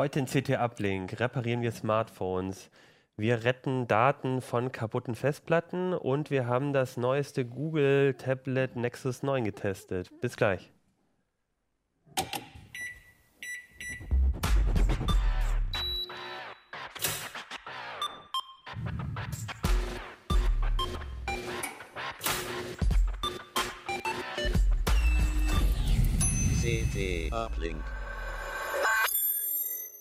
[0.00, 2.70] Heute in CT Uplink reparieren wir Smartphones.
[3.18, 9.44] Wir retten Daten von kaputten Festplatten und wir haben das neueste Google Tablet Nexus 9
[9.44, 10.10] getestet.
[10.22, 10.72] Bis gleich.
[27.00, 27.82] CT Uplink.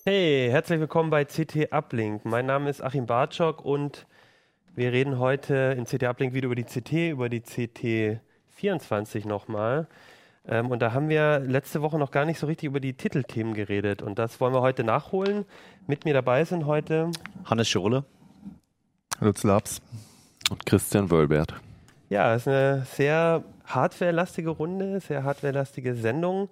[0.04, 2.26] Hey, herzlich willkommen bei CT Uplink.
[2.26, 4.06] Mein Name ist Achim Bartschok und
[4.76, 8.20] wir reden heute in CT Uplink wieder über die CT, über die CT
[8.50, 9.88] 24 nochmal.
[10.46, 13.54] Ähm, und da haben wir letzte Woche noch gar nicht so richtig über die Titelthemen
[13.54, 15.46] geredet und das wollen wir heute nachholen.
[15.88, 17.12] Mit mir dabei sind heute
[17.46, 18.04] Hannes Schorle.
[19.22, 19.82] Lutz Labs.
[20.50, 21.54] Und Christian Wölbert.
[22.10, 26.50] Ja, es ist eine sehr hardwarelastige Runde, sehr hardwarelastige Sendung.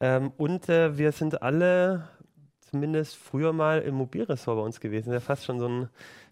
[0.00, 2.08] Ähm, und äh, wir sind alle
[2.70, 5.10] zumindest früher mal im Mobilressort bei uns gewesen.
[5.10, 5.88] Das ist ja fast schon so ein,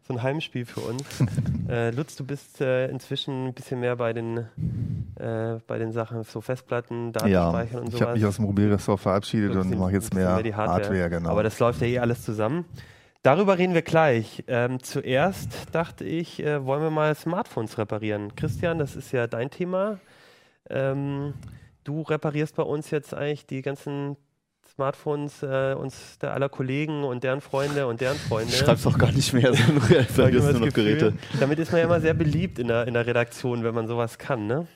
[0.07, 1.05] so ein Heimspiel für uns.
[1.69, 4.39] äh, Lutz, du bist äh, inzwischen ein bisschen mehr bei den,
[5.19, 7.95] äh, bei den Sachen, so Festplatten, Datenspeichern ja, und sowas.
[7.95, 10.85] Ich habe mich aus dem Mobilressort verabschiedet Du und mache jetzt mehr, mehr Hardware.
[10.85, 11.11] Hardware.
[11.11, 11.31] genau.
[11.31, 12.67] Aber das läuft ja eh alles zusammen.
[13.23, 14.45] Darüber reden wir gleich.
[14.47, 18.37] Ähm, zuerst dachte ich, äh, wollen wir mal Smartphones reparieren.
[18.37, 19.99] Christian, das ist ja dein Thema.
[20.71, 21.35] Ähm,
[21.87, 24.17] du reparierst bei uns jetzt eigentlich die ganzen
[24.75, 28.51] Smartphones äh, uns der aller Kollegen und deren Freunde und deren Freunde.
[28.51, 30.75] Ich schreib's auch gar nicht mehr, sondern immer nur noch.
[30.75, 31.15] Geräte.
[31.39, 34.19] Damit ist man ja immer sehr beliebt in der, in der Redaktion, wenn man sowas
[34.19, 34.67] kann, ne?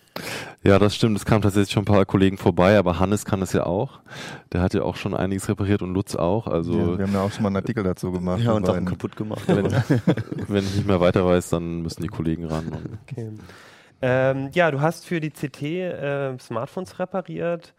[0.63, 1.17] Ja, das stimmt.
[1.17, 4.01] Es kamen tatsächlich schon ein paar Kollegen vorbei, aber Hannes kann das ja auch.
[4.53, 6.47] Der hat ja auch schon einiges repariert und Lutz auch.
[6.47, 8.41] Also ja, wir haben ja auch schon mal einen Artikel dazu gemacht.
[8.43, 8.89] Ja, und Sachen beiden.
[8.89, 9.43] kaputt gemacht.
[9.47, 9.67] wenn,
[10.49, 12.69] wenn ich nicht mehr weiter weiß, dann müssen die Kollegen ran.
[12.69, 13.31] Und Okay.
[14.03, 17.75] Ähm, ja, du hast für die CT äh, Smartphones repariert.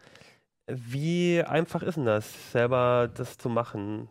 [0.66, 4.08] Wie einfach ist denn das, selber das zu machen?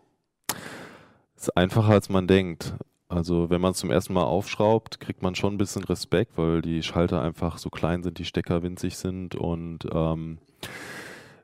[1.41, 2.75] es ist einfacher, als man denkt.
[3.09, 6.61] Also wenn man es zum ersten Mal aufschraubt, kriegt man schon ein bisschen Respekt, weil
[6.61, 10.38] die Schalter einfach so klein sind, die Stecker winzig sind und ähm,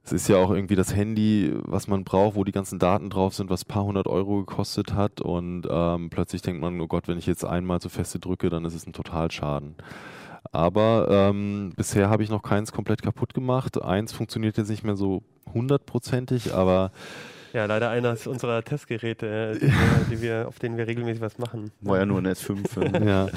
[0.03, 3.34] es ist ja auch irgendwie das Handy, was man braucht, wo die ganzen Daten drauf
[3.34, 7.07] sind, was ein paar hundert Euro gekostet hat und ähm, plötzlich denkt man, oh Gott,
[7.07, 9.75] wenn ich jetzt einmal zu feste drücke, dann ist es ein Totalschaden.
[10.51, 13.81] Aber ähm, bisher habe ich noch keins komplett kaputt gemacht.
[13.81, 16.91] Eins funktioniert jetzt nicht mehr so hundertprozentig, aber
[17.53, 21.37] Ja, leider eines unserer Testgeräte, äh, die wir, die wir, auf denen wir regelmäßig was
[21.37, 21.71] machen.
[21.81, 23.05] War ja nur ein S5.
[23.05, 23.27] ja.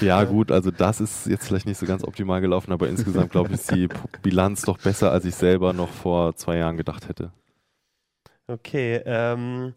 [0.00, 3.48] ja, gut, also das ist jetzt vielleicht nicht so ganz optimal gelaufen, aber insgesamt glaube
[3.54, 7.08] ich, ist die P- Bilanz doch besser, als ich selber noch vor zwei Jahren gedacht
[7.08, 7.30] hätte.
[8.48, 9.72] Okay, ähm,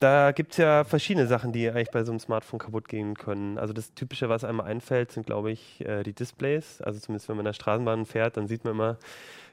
[0.00, 3.58] da gibt es ja verschiedene Sachen, die eigentlich bei so einem Smartphone kaputt gehen können.
[3.58, 6.80] Also das Typische, was einem einfällt, sind, glaube ich, äh, die Displays.
[6.80, 8.96] Also zumindest, wenn man in der Straßenbahn fährt, dann sieht man immer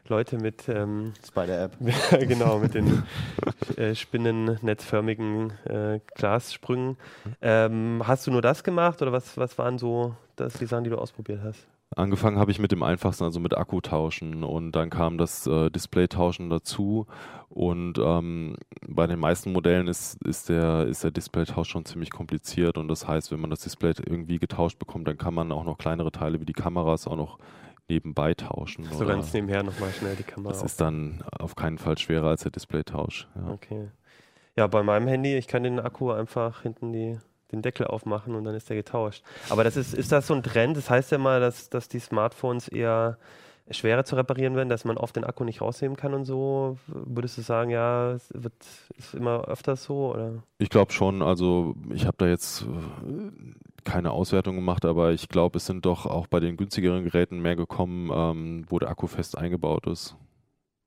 [0.07, 1.73] Leute mit, ähm, Spider-App.
[2.27, 3.03] genau, mit den
[3.75, 6.95] äh, spinnennetzförmigen äh, Glassprüngen.
[7.41, 10.89] Ähm, hast du nur das gemacht oder was, was waren so das, die Sachen, die
[10.89, 11.67] du ausprobiert hast?
[11.95, 15.69] Angefangen habe ich mit dem einfachsten, also mit Akku tauschen und dann kam das äh,
[15.71, 17.07] Display tauschen dazu
[17.49, 22.77] und ähm, bei den meisten Modellen ist, ist der, ist der Display-Tausch schon ziemlich kompliziert
[22.77, 25.77] und das heißt, wenn man das Display irgendwie getauscht bekommt, dann kann man auch noch
[25.77, 27.39] kleinere Teile wie die Kameras auch noch
[27.87, 28.83] nebenbei tauschen.
[28.91, 30.65] So oder- ganz nebenher nochmal schnell die Kamera das auf.
[30.65, 33.27] ist dann auf keinen Fall schwerer als der Display-Tausch.
[33.33, 33.53] Ja.
[33.53, 33.87] Okay.
[34.57, 37.17] Ja, bei meinem Handy, ich kann den Akku einfach hinten die,
[37.51, 39.23] den Deckel aufmachen und dann ist der getauscht.
[39.49, 40.77] Aber das ist, ist das so ein Trend?
[40.77, 43.17] Das heißt ja mal, dass, dass die Smartphones eher
[43.69, 46.77] schwerer zu reparieren werden, dass man oft den Akku nicht rausnehmen kann und so.
[46.87, 48.53] Würdest du sagen, ja, es wird,
[48.97, 50.13] ist immer öfters so?
[50.13, 50.43] Oder?
[50.57, 52.65] Ich glaube schon, also ich habe da jetzt äh,
[53.83, 57.55] keine Auswertung gemacht, aber ich glaube, es sind doch auch bei den günstigeren Geräten mehr
[57.55, 60.15] gekommen, ähm, wo der Akku fest eingebaut ist.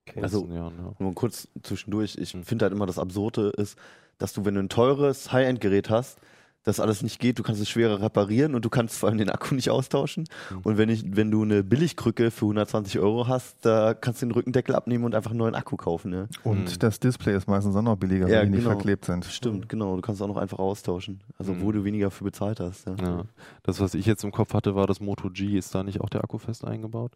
[0.09, 0.23] Okay.
[0.23, 0.93] Also- Jahren, ja.
[0.99, 3.79] Nur kurz zwischendurch, ich finde halt immer das Absurde ist,
[4.19, 6.19] dass du, wenn du ein teures High-End-Gerät hast,
[6.63, 7.39] das alles nicht geht.
[7.39, 10.25] Du kannst es schwerer reparieren und du kannst vor allem den Akku nicht austauschen.
[10.51, 10.59] Mhm.
[10.63, 14.33] Und wenn, ich, wenn du eine Billigkrücke für 120 Euro hast, da kannst du den
[14.33, 16.13] Rückendeckel abnehmen und einfach einen neuen Akku kaufen.
[16.13, 16.27] Ja.
[16.45, 16.79] Und Mhm.
[16.79, 18.71] das Display ist meistens auch noch billiger, Ja, wenn die nicht genau.
[18.77, 19.25] verklebt sind.
[19.25, 19.97] Stimmt, genau.
[19.97, 21.21] Du kannst auch noch einfach austauschen.
[21.39, 21.63] Also Mhm.
[21.63, 22.87] wo du weniger für bezahlt hast.
[22.87, 22.95] Ja.
[23.01, 23.23] Ja.
[23.63, 25.57] Das, was ich jetzt im Kopf hatte, war das Moto G.
[25.57, 27.13] Ist da nicht auch der Akku fest eingebaut?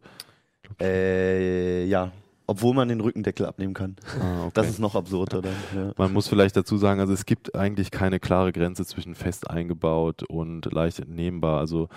[0.81, 2.11] Äh, ja.
[2.46, 3.96] Obwohl man den Rückendeckel abnehmen kann.
[4.20, 4.50] Ah, okay.
[4.55, 5.55] Das ist noch absurder dann.
[5.75, 5.93] Ja.
[5.96, 10.25] Man muss vielleicht dazu sagen, also es gibt eigentlich keine klare Grenze zwischen fest eingebaut
[10.25, 11.58] und leicht entnehmbar.
[11.58, 11.88] Also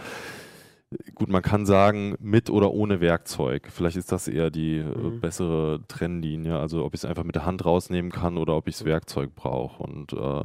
[1.15, 3.67] gut, man kann sagen, mit oder ohne Werkzeug.
[3.69, 5.19] Vielleicht ist das eher die äh, Mhm.
[5.19, 6.57] bessere Trennlinie.
[6.57, 9.35] Also ob ich es einfach mit der Hand rausnehmen kann oder ob ich das Werkzeug
[9.35, 9.83] brauche.
[9.83, 10.43] Und äh,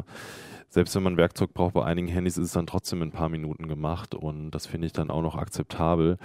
[0.69, 3.29] selbst wenn man Werkzeug braucht, bei einigen Handys ist es dann trotzdem in ein paar
[3.29, 6.17] Minuten gemacht und das finde ich dann auch noch akzeptabel.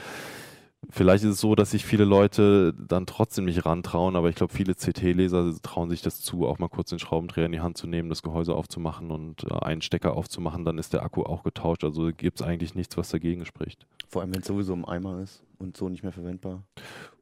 [0.90, 4.54] Vielleicht ist es so, dass sich viele Leute dann trotzdem nicht rantrauen, aber ich glaube,
[4.54, 7.88] viele CT-Leser trauen sich das zu, auch mal kurz den Schraubendreher in die Hand zu
[7.88, 11.84] nehmen, das Gehäuse aufzumachen und äh, einen Stecker aufzumachen, dann ist der Akku auch getauscht.
[11.84, 13.88] Also gibt es eigentlich nichts, was dagegen spricht.
[14.08, 16.64] Vor allem, wenn es sowieso im Eimer ist und so nicht mehr verwendbar.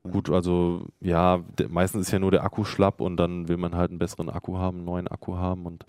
[0.03, 3.89] Gut, also ja, meistens ist ja nur der Akku schlapp und dann will man halt
[3.89, 5.85] einen besseren Akku haben, einen neuen Akku haben und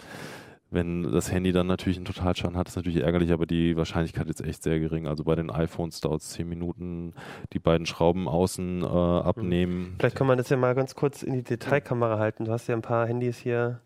[0.71, 4.41] wenn das Handy dann natürlich einen Totalschaden hat, ist natürlich ärgerlich, aber die Wahrscheinlichkeit ist
[4.41, 5.07] echt sehr gering.
[5.07, 7.15] Also bei den iPhones dauert es 10 Minuten,
[7.53, 9.95] die beiden Schrauben außen äh, abnehmen.
[9.99, 12.45] Vielleicht kann man das ja mal ganz kurz in die Detailkamera halten.
[12.47, 13.81] Du hast ja ein paar Handys hier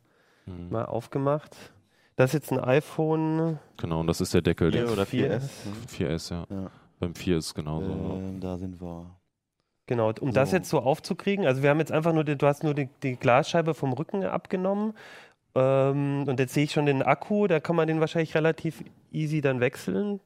[0.47, 0.71] Mhm.
[0.71, 1.55] mal aufgemacht.
[2.17, 5.51] Das ist jetzt ein iPhone Genau, und das ist der Deckel, der Vier oder 4S.
[5.87, 6.47] 4S, ja.
[6.51, 6.71] Ja.
[6.99, 7.87] Beim 4 ist es genauso.
[7.91, 9.17] Ähm, da sind wir.
[9.87, 10.57] Genau, um das So.
[10.57, 13.17] jetzt so aufzukriegen, also wir haben jetzt einfach nur, die, du hast nur die, die
[13.17, 14.95] Glasscheibe vom Rücken abgenommen
[15.55, 19.41] ähm, und jetzt sehe ich schon den Akku, da kann man den wahrscheinlich relativ easy
[19.41, 20.21] dann wechseln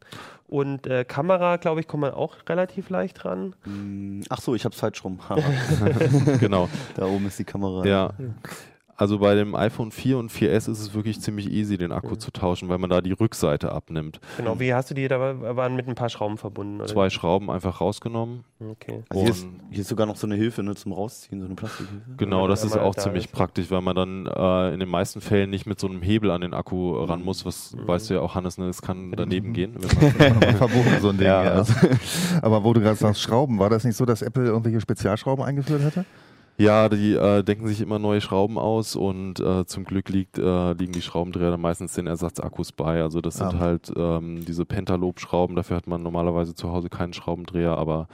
[0.46, 3.56] und äh, Kamera, glaube ich, kommt man auch relativ leicht ran.
[3.64, 5.18] Hm, Ach so, ich hab's falsch rum.
[6.40, 6.68] genau.
[6.94, 7.84] da oben ist die Kamera.
[7.86, 8.12] Ja.
[8.96, 12.30] Also bei dem iPhone 4 und 4S ist es wirklich ziemlich easy, den Akku zu
[12.30, 14.20] tauschen, weil man da die Rückseite abnimmt.
[14.36, 16.76] Genau, wie hast du die, da war- waren mit ein paar Schrauben verbunden?
[16.80, 16.86] Oder?
[16.86, 18.44] Zwei Schrauben einfach rausgenommen.
[18.60, 19.02] Okay.
[19.08, 21.56] Also hier, ist, hier ist sogar noch so eine Hilfe ne, zum Rausziehen, so eine
[21.56, 22.02] Plastikhilfe.
[22.16, 23.32] Genau, das ist auch da ziemlich ist.
[23.32, 26.40] praktisch, weil man dann äh, in den meisten Fällen nicht mit so einem Hebel an
[26.42, 27.44] den Akku ran muss.
[27.44, 28.66] Was weißt du ja auch, Hannes, ne?
[28.68, 29.74] es kann daneben gehen.
[29.76, 31.26] Wenn man, Verboten, so ein Ding.
[31.26, 31.64] Ja, Ja,
[32.42, 35.82] Aber wo du gerade sagst, Schrauben, war das nicht so, dass Apple irgendwelche Spezialschrauben eingeführt
[35.82, 36.04] hatte?
[36.56, 40.72] Ja, die äh, denken sich immer neue Schrauben aus und äh, zum Glück liegt, äh,
[40.74, 43.02] liegen die Schraubendreher dann meistens den Ersatzakkus bei.
[43.02, 43.58] Also das sind Ah.
[43.58, 48.08] halt ähm, diese Pentalob-Schrauben, dafür hat man normalerweise zu Hause keinen Schraubendreher, aber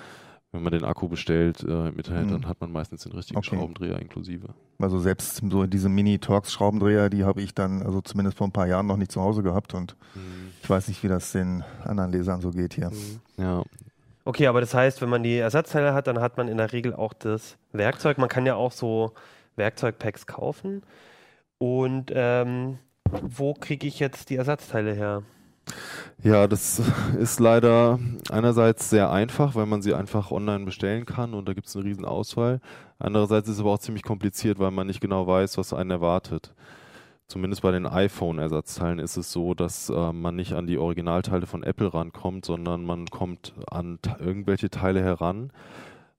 [0.52, 2.31] wenn man den Akku bestellt äh, im Internet, Mhm.
[2.32, 3.54] dann hat man meistens den richtigen Okay.
[3.54, 4.48] Schraubendreher inklusive.
[4.81, 8.86] Also selbst so diese Mini-Torx-Schraubendreher, die habe ich dann, also zumindest vor ein paar Jahren
[8.86, 9.94] noch nicht zu Hause gehabt und
[10.62, 12.90] ich weiß nicht, wie das den anderen Lesern so geht hier.
[12.90, 13.20] Mhm.
[13.43, 13.62] Ja,
[14.31, 16.94] Okay, aber das heißt, wenn man die Ersatzteile hat, dann hat man in der Regel
[16.94, 18.17] auch das Werkzeug.
[18.17, 19.12] Man kann ja auch so
[19.56, 20.85] Werkzeugpacks kaufen.
[21.59, 22.79] Und ähm,
[23.11, 25.25] wo kriege ich jetzt die Ersatzteile her?
[26.23, 26.81] Ja, das
[27.19, 27.99] ist leider
[28.31, 31.87] einerseits sehr einfach, weil man sie einfach online bestellen kann und da gibt es eine
[31.87, 32.61] riesen Auswahl.
[33.00, 36.55] Andererseits ist es aber auch ziemlich kompliziert, weil man nicht genau weiß, was einen erwartet.
[37.31, 41.62] Zumindest bei den iPhone-Ersatzteilen ist es so, dass äh, man nicht an die Originalteile von
[41.62, 45.53] Apple rankommt, sondern man kommt an irgendwelche Teile heran.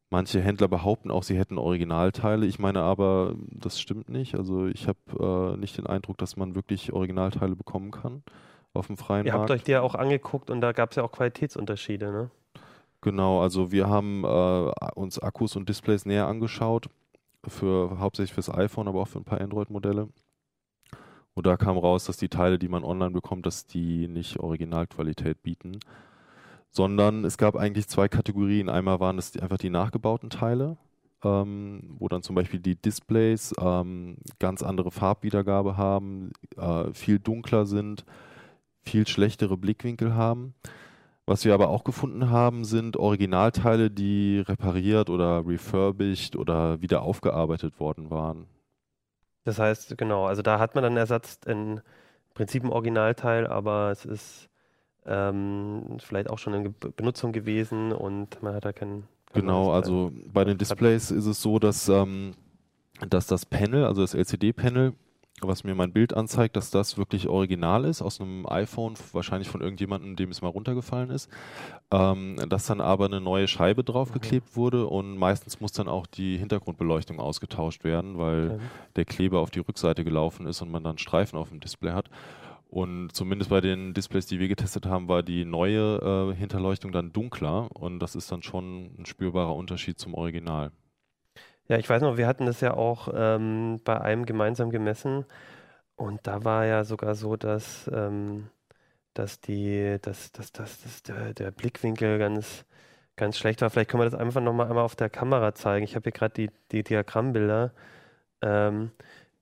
[0.09, 2.45] Manche Händler behaupten auch, sie hätten Originalteile.
[2.45, 4.35] Ich meine aber, das stimmt nicht.
[4.35, 8.23] Also ich habe äh, nicht den Eindruck, dass man wirklich Originalteile bekommen kann
[8.73, 9.49] auf dem freien Ihr Markt.
[9.49, 12.31] habt euch die ja auch angeguckt und da gab es ja auch Qualitätsunterschiede, ne?
[13.01, 16.87] Genau, also wir haben äh, uns Akkus und Displays näher angeschaut,
[17.45, 20.07] für hauptsächlich fürs iPhone, aber auch für ein paar Android-Modelle.
[21.33, 25.41] Und da kam raus, dass die Teile, die man online bekommt, dass die nicht Originalqualität
[25.43, 25.79] bieten,
[26.69, 28.69] sondern es gab eigentlich zwei Kategorien.
[28.69, 30.77] Einmal waren es einfach die nachgebauten Teile,
[31.23, 37.65] ähm, wo dann zum Beispiel die Displays ähm, ganz andere Farbwiedergabe haben, äh, viel dunkler
[37.65, 38.05] sind,
[38.83, 40.53] viel schlechtere Blickwinkel haben.
[41.25, 47.79] Was wir aber auch gefunden haben, sind Originalteile, die repariert oder refurbished oder wieder aufgearbeitet
[47.79, 48.47] worden waren.
[49.43, 51.81] Das heißt, genau, also da hat man dann Ersatz, in
[52.33, 54.49] Prinzip ein Originalteil, aber es ist
[55.05, 59.03] ähm, vielleicht auch schon in Ge- Benutzung gewesen und man hat da kein.
[59.33, 62.33] kein Genau, also bei den Displays ist es so, dass, ähm,
[63.09, 64.93] dass das Panel, also das LCD-Panel,
[65.47, 69.61] was mir mein Bild anzeigt, dass das wirklich original ist, aus einem iPhone, wahrscheinlich von
[69.61, 71.29] irgendjemandem, dem es mal runtergefallen ist,
[71.91, 76.37] ähm, dass dann aber eine neue Scheibe draufgeklebt wurde und meistens muss dann auch die
[76.37, 78.59] Hintergrundbeleuchtung ausgetauscht werden, weil Okay.
[78.95, 82.09] der Kleber auf die Rückseite gelaufen ist und man dann Streifen auf dem Display hat.
[82.69, 87.11] Und zumindest bei den Displays, die wir getestet haben, war die neue äh, Hinterleuchtung dann
[87.11, 90.71] dunkler und das ist dann schon ein spürbarer Unterschied zum Original.
[91.71, 95.25] Ja, ich weiß noch, wir hatten das ja auch ähm, bei einem gemeinsam gemessen
[95.95, 98.49] und da war ja sogar so, dass ähm,
[99.13, 102.65] dass die, dass, dass, dass, dass der, der Blickwinkel ganz,
[103.15, 103.69] ganz schlecht war.
[103.69, 105.85] Vielleicht können wir das einfach nochmal einmal auf der Kamera zeigen.
[105.85, 107.73] Ich habe hier gerade die, die Diagrammbilder.
[108.41, 108.91] Ähm,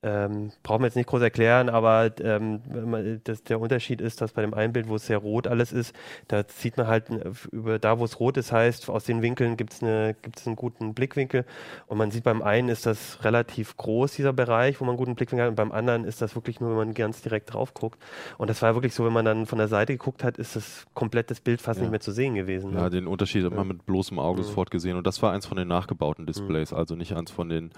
[0.02, 4.42] ähm, brauchen wir jetzt nicht groß erklären, aber ähm, das, der Unterschied ist, dass bei
[4.42, 5.94] dem einen Bild, wo es sehr rot alles ist,
[6.30, 9.58] da sieht man halt äh, über da, wo es rot ist, heißt, aus den Winkeln
[9.58, 11.44] gibt es eine, gibt's einen guten Blickwinkel.
[11.88, 15.16] Und man sieht beim einen ist das relativ groß, dieser Bereich, wo man einen guten
[15.16, 18.00] Blickwinkel hat, und beim anderen ist das wirklich nur, wenn man ganz direkt drauf guckt.
[18.38, 20.86] Und das war wirklich so, wenn man dann von der Seite geguckt hat, ist das
[20.94, 21.84] komplett das Bild fast Ja.
[21.84, 22.72] nicht mehr zu sehen gewesen.
[22.74, 22.90] Ja, Ne?
[22.90, 24.46] den Unterschied hat man mit bloßem Auge Mhm.
[24.46, 24.96] sofort gesehen.
[24.96, 27.72] Und das war eins von den nachgebauten Displays, also nicht eins von den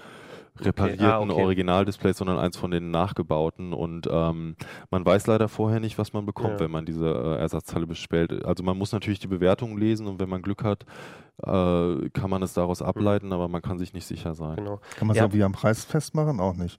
[0.59, 1.41] reparierten Ah, okay.
[1.41, 3.73] Originaldisplays, sondern eins von den nachgebauten.
[3.73, 4.55] Und ähm,
[4.89, 6.59] man weiß leider vorher nicht, was man bekommt, Ja.
[6.61, 8.45] wenn man diese äh, Ersatzteile bestellt.
[8.45, 10.85] Also man muss natürlich die Bewertungen lesen und wenn man Glück hat,
[11.43, 14.57] äh, kann man es daraus ableiten, aber man kann sich nicht sicher sein.
[14.57, 14.79] Genau.
[14.97, 15.23] Kann man es Ja.
[15.23, 16.39] irgendwie am Preis festmachen?
[16.39, 16.77] Auch nicht.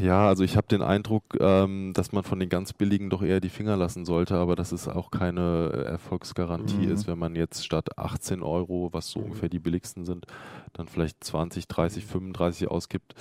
[0.00, 3.40] Ja, also ich habe den Eindruck, ähm, dass man von den ganz billigen doch eher
[3.40, 6.92] die Finger lassen sollte, aber dass es auch keine äh, Erfolgsgarantie Mhm.
[6.92, 9.24] ist, wenn man jetzt statt 18 Euro, was so Mhm.
[9.24, 10.26] ungefähr die billigsten sind,
[10.72, 13.14] dann vielleicht 20, 30, 35 ausgibt,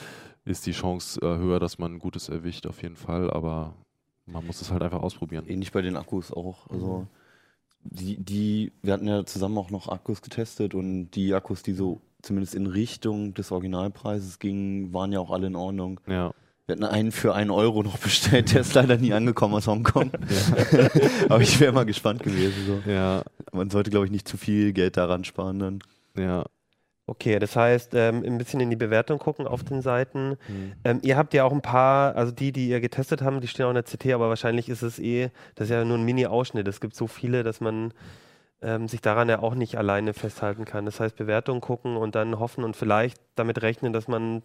[0.45, 3.73] ist die Chance äh, höher, dass man ein gutes erwischt auf jeden Fall, aber
[4.25, 5.45] man muss es halt einfach ausprobieren.
[5.47, 6.67] Ähnlich bei den Akkus auch.
[6.69, 7.07] Also
[7.83, 12.01] die, die, wir hatten ja zusammen auch noch Akkus getestet und die Akkus, die so
[12.21, 15.99] zumindest in Richtung des Originalpreises gingen, waren ja auch alle in Ordnung.
[16.07, 16.31] Ja,
[16.65, 20.11] Wir hatten einen für einen Euro noch bestellt, der ist leider nie angekommen aus Hongkong.
[21.29, 22.81] Aber ich wäre mal gespannt gewesen.
[22.83, 22.89] So.
[22.89, 25.79] ja, Man sollte, glaube ich, nicht zu viel Geld daran sparen dann.
[26.17, 26.45] ja.
[27.09, 30.35] Okay, das heißt, ähm, ein bisschen in die Bewertung gucken auf den Seiten.
[30.47, 30.73] Hm.
[30.83, 33.65] Ähm, ihr habt ja auch ein paar, also die, die ihr getestet haben, die stehen
[33.65, 36.67] auch in der CT, aber wahrscheinlich ist es eh, das ist ja nur ein Mini-Ausschnitt.
[36.67, 37.93] Es gibt so viele, dass man
[38.61, 40.85] ähm, sich daran ja auch nicht alleine festhalten kann.
[40.85, 44.41] Das heißt, Bewertung gucken und dann hoffen und vielleicht damit rechnen, dass man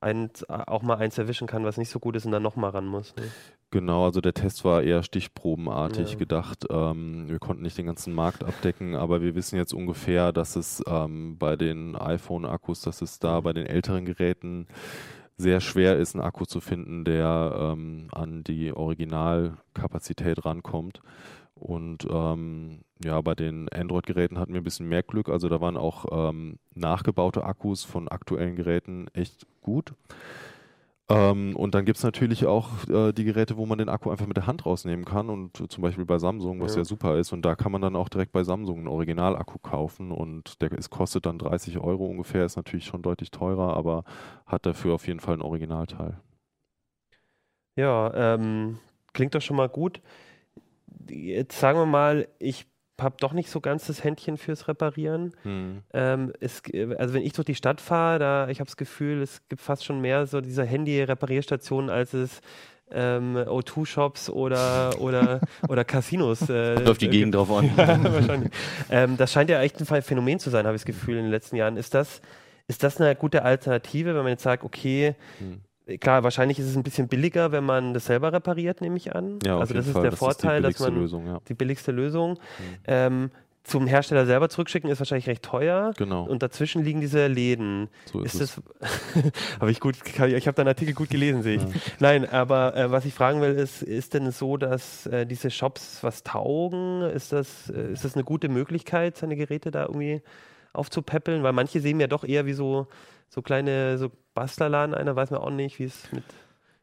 [0.00, 2.86] eins, auch mal eins erwischen kann, was nicht so gut ist und dann nochmal ran
[2.86, 3.16] muss.
[3.16, 3.24] Ne?
[3.70, 6.18] Genau, also der Test war eher stichprobenartig Ja.
[6.18, 6.66] gedacht.
[6.70, 10.82] Ähm, wir konnten nicht den ganzen Markt abdecken, aber wir wissen jetzt ungefähr, dass es
[10.86, 14.68] ähm, bei den iPhone-Akkus, dass es da bei den älteren Geräten
[15.36, 21.00] sehr schwer ist, einen Akku zu finden, der ähm, an die Originalkapazität rankommt.
[21.58, 25.28] Und ähm, ja, bei den Android-Geräten hatten wir ein bisschen mehr Glück.
[25.28, 29.94] Also da waren auch ähm, nachgebaute Akkus von aktuellen Geräten echt gut.
[31.10, 34.26] Ähm, und dann gibt es natürlich auch äh, die Geräte, wo man den Akku einfach
[34.26, 36.80] mit der Hand rausnehmen kann und äh, zum Beispiel bei Samsung, was Ja.
[36.80, 36.84] ja.
[36.84, 37.32] super ist.
[37.32, 40.90] Und da kann man dann auch direkt bei Samsung einen Originalakku kaufen und der es
[40.90, 44.04] kostet dann 30 Euro ungefähr, ist natürlich schon deutlich teurer, aber
[44.44, 46.20] hat dafür auf jeden Fall einen Originalteil.
[47.76, 48.78] Ja, ähm,
[49.14, 50.02] klingt doch schon mal gut.
[51.10, 52.66] Jetzt sagen wir mal, ich
[53.00, 55.32] habe doch nicht so ganz das Händchen fürs Reparieren.
[55.42, 55.82] Hm.
[55.92, 56.62] Ähm, es,
[56.96, 59.84] also wenn ich durch die Stadt fahre, da ich habe das Gefühl, es gibt fast
[59.84, 62.40] schon mehr so diese Handy-Reparierstationen, als es
[62.90, 66.48] ähm, O2-Shops oder oder oder Casinos.
[66.48, 67.70] Äh, Läuft die Gegend drauf an.
[67.76, 68.50] wahrscheinlich.
[68.90, 71.30] Ähm, das scheint ja echt ein Phänomen zu sein, habe ich das Gefühl in den
[71.30, 71.76] letzten Jahren.
[71.76, 72.20] Ist das
[72.66, 75.62] ist das eine gute Alternative, wenn man jetzt sagt, okay, Hm.
[76.00, 79.38] Klar, wahrscheinlich ist es ein bisschen billiger, wenn man das selber repariert, nehme ich an.
[79.44, 80.02] Ja, also das ist Fall.
[80.02, 81.40] der das Vorteil, ist die dass man billigste Lösung, ja.
[81.48, 82.30] die billigste Lösung.
[82.34, 82.40] Hm.
[82.86, 83.30] Ähm,
[83.68, 85.92] zum Hersteller selber zurückschicken ist wahrscheinlich recht teuer.
[85.98, 87.88] Genau, Und dazwischen liegen diese Läden.
[88.06, 88.62] so ist, Ist es.
[88.80, 91.62] das, habe ich gut, ich habe deinen Artikel gut gelesen, sehe ich.
[91.62, 91.68] Ja.
[91.98, 95.50] Nein, aber äh, was ich fragen will, ist, ist denn es so, dass äh, diese
[95.50, 97.02] Shops was taugen?
[97.02, 100.22] Ist das, äh, ist das eine gute Möglichkeit, seine Geräte da irgendwie
[100.72, 101.42] aufzupäppeln?
[101.42, 102.86] Weil manche sehen ja doch eher wie so,
[103.28, 104.94] so kleine so Bastlerladen.
[104.94, 106.24] Einer weiß man auch nicht, wie es mit.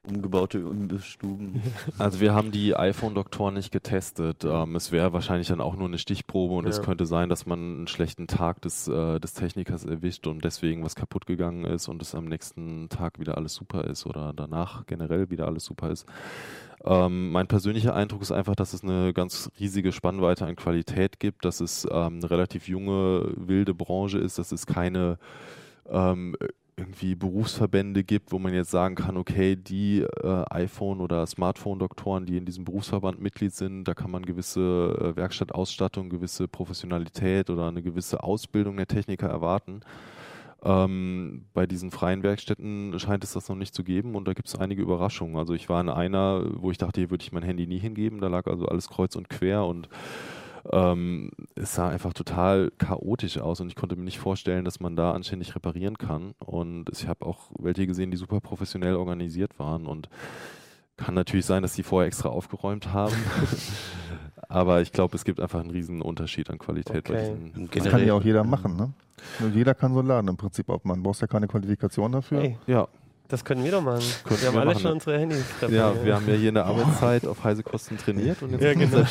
[0.07, 1.63] Umgebaute Imbissstuben.
[1.97, 4.43] Also wir haben die iPhone-Doktoren nicht getestet.
[4.43, 6.83] Ähm, es wäre wahrscheinlich dann auch nur eine Stichprobe und es Ja.
[6.83, 10.93] könnte sein, dass man einen schlechten Tag des, äh, des Technikers erwischt und deswegen was
[10.93, 15.31] kaputt gegangen ist und es am nächsten Tag wieder alles super ist oder danach generell
[15.31, 16.05] wieder alles super ist.
[16.83, 21.45] Ähm, mein persönlicher Eindruck ist einfach, dass es eine ganz riesige Spannweite an Qualität gibt,
[21.45, 25.17] dass es ähm, eine relativ junge, wilde Branche ist, dass es keine
[25.89, 26.35] ähm,
[26.77, 32.37] irgendwie Berufsverbände gibt, wo man jetzt sagen kann, okay, die äh, iPhone- oder Smartphone-Doktoren, die
[32.37, 37.81] in diesem Berufsverband Mitglied sind, da kann man gewisse äh, Werkstattausstattung, gewisse Professionalität oder eine
[37.81, 39.81] gewisse Ausbildung der Techniker erwarten.
[40.63, 44.49] Ähm, bei diesen freien Werkstätten scheint es das noch nicht zu geben und da gibt
[44.49, 45.37] es einige Überraschungen.
[45.37, 48.19] Also ich war in einer, wo ich dachte, hier würde ich mein Handy nie hingeben,
[48.19, 49.87] da lag also alles kreuz und quer und
[50.71, 54.95] ähm, es sah einfach total chaotisch aus und ich konnte mir nicht vorstellen, dass man
[54.95, 56.33] da anständig reparieren kann.
[56.39, 60.09] Und ich habe auch welche gesehen, die super professionell organisiert waren und
[60.97, 63.15] kann natürlich sein, dass die vorher extra aufgeräumt haben.
[64.47, 67.35] Aber ich glaube, es gibt einfach einen riesen Unterschied an Qualität Okay.
[67.73, 68.93] Das kann ja auch jeder machen, ne?
[69.39, 70.83] Nur jeder kann so laden im Prinzip auch.
[70.83, 72.41] Man braucht ja keine Qualifikation dafür.
[72.41, 72.87] Hey, Ja,
[73.27, 74.03] Das können wir doch machen.
[74.23, 75.43] Könnten wir haben wir alle machen, schon unsere Handys.
[75.69, 79.03] Ja, wir haben ja hier in der Arbeitszeit auf Heisekosten trainiert und jetzt Ja, genau.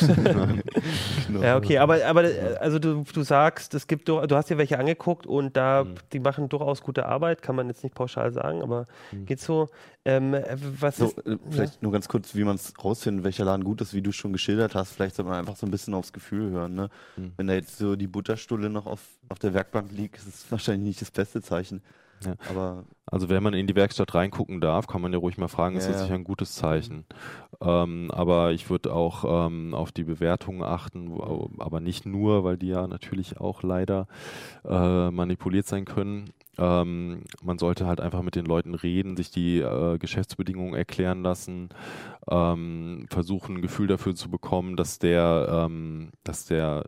[1.27, 1.41] Genau.
[1.41, 4.79] Ja, okay, aber, aber äh, also du, du sagst, es gibt du hast dir welche
[4.79, 5.95] angeguckt und da Mhm.
[6.13, 9.25] die machen durchaus gute Arbeit, kann man jetzt nicht pauschal sagen, aber Mhm.
[9.25, 9.67] geht so.
[10.05, 13.43] Ähm, äh, was So, ist, äh, vielleicht nur ganz kurz, wie man es rausfindet, welcher
[13.43, 14.91] Laden gut ist, wie du schon geschildert hast.
[14.93, 16.75] Vielleicht sollte man einfach so ein bisschen aufs Gefühl hören.
[16.75, 16.89] Ne?
[17.17, 17.33] Mhm.
[17.37, 20.87] Wenn da jetzt so die Butterstulle noch auf, auf der Werkbank liegt, ist es wahrscheinlich
[20.87, 21.81] nicht das beste Zeichen.
[22.23, 22.35] Ja.
[22.45, 25.77] Aber Also wenn man in die Werkstatt reingucken darf, kann man ja ruhig mal fragen,
[25.77, 26.01] ist Ja, das ja.
[26.01, 27.05] sicher ein gutes Zeichen.
[27.61, 32.57] Ähm, aber ich würde auch ähm, auf die Bewertungen achten, wo, aber nicht nur, weil
[32.57, 34.07] die ja natürlich auch leider
[34.65, 36.31] äh, manipuliert sein können.
[36.57, 41.69] Ähm, man sollte halt einfach mit den Leuten reden, sich die äh, Geschäftsbedingungen erklären lassen,
[42.29, 46.85] ähm, versuchen ein Gefühl dafür zu bekommen, dass der, ähm, dass der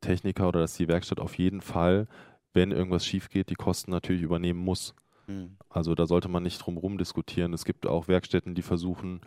[0.00, 2.08] Techniker oder dass die Werkstatt auf jeden Fall,
[2.54, 4.94] wenn irgendwas schief geht, die Kosten natürlich übernehmen muss.
[5.26, 7.52] hm, Also da sollte man nicht drum rum diskutieren.
[7.52, 9.20] Es gibt auch Werkstätten, die versuchen,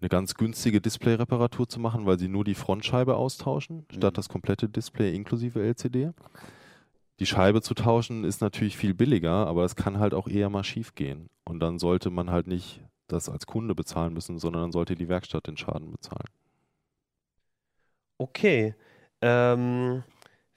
[0.00, 4.16] eine ganz günstige Display-Reparatur zu machen, weil sie nur die Frontscheibe austauschen, statt Mhm.
[4.16, 6.10] das komplette Display inklusive LCD.
[7.20, 10.64] Die Scheibe zu tauschen ist natürlich viel billiger, aber es kann halt auch eher mal
[10.64, 11.30] schief gehen.
[11.44, 15.08] Und dann sollte man halt nicht das als Kunde bezahlen müssen, sondern dann sollte die
[15.08, 16.28] Werkstatt den Schaden bezahlen.
[18.18, 18.74] okay.
[19.20, 20.02] Ähm,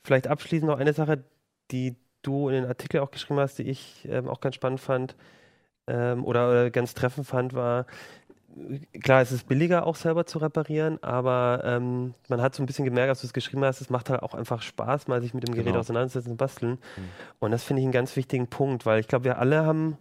[0.04, 1.24] vielleicht abschließend noch eine Sache,
[1.72, 5.16] die du in den Artikel auch geschrieben hast, die ich ähm, auch ganz spannend fand
[5.88, 7.86] ähm, oder, oder ganz treffend fand, war,
[8.58, 12.66] äh, klar, es ist billiger auch selber zu reparieren, aber ähm, man hat so ein
[12.66, 15.34] bisschen gemerkt, als du es geschrieben hast, es macht halt auch einfach Spaß, mal sich
[15.34, 15.80] mit dem Gerät Genau.
[15.80, 16.72] auseinanderzusetzen und basteln.
[16.72, 17.10] Mhm.
[17.40, 19.98] Und das finde ich einen ganz wichtigen Punkt, weil ich glaube, wir alle haben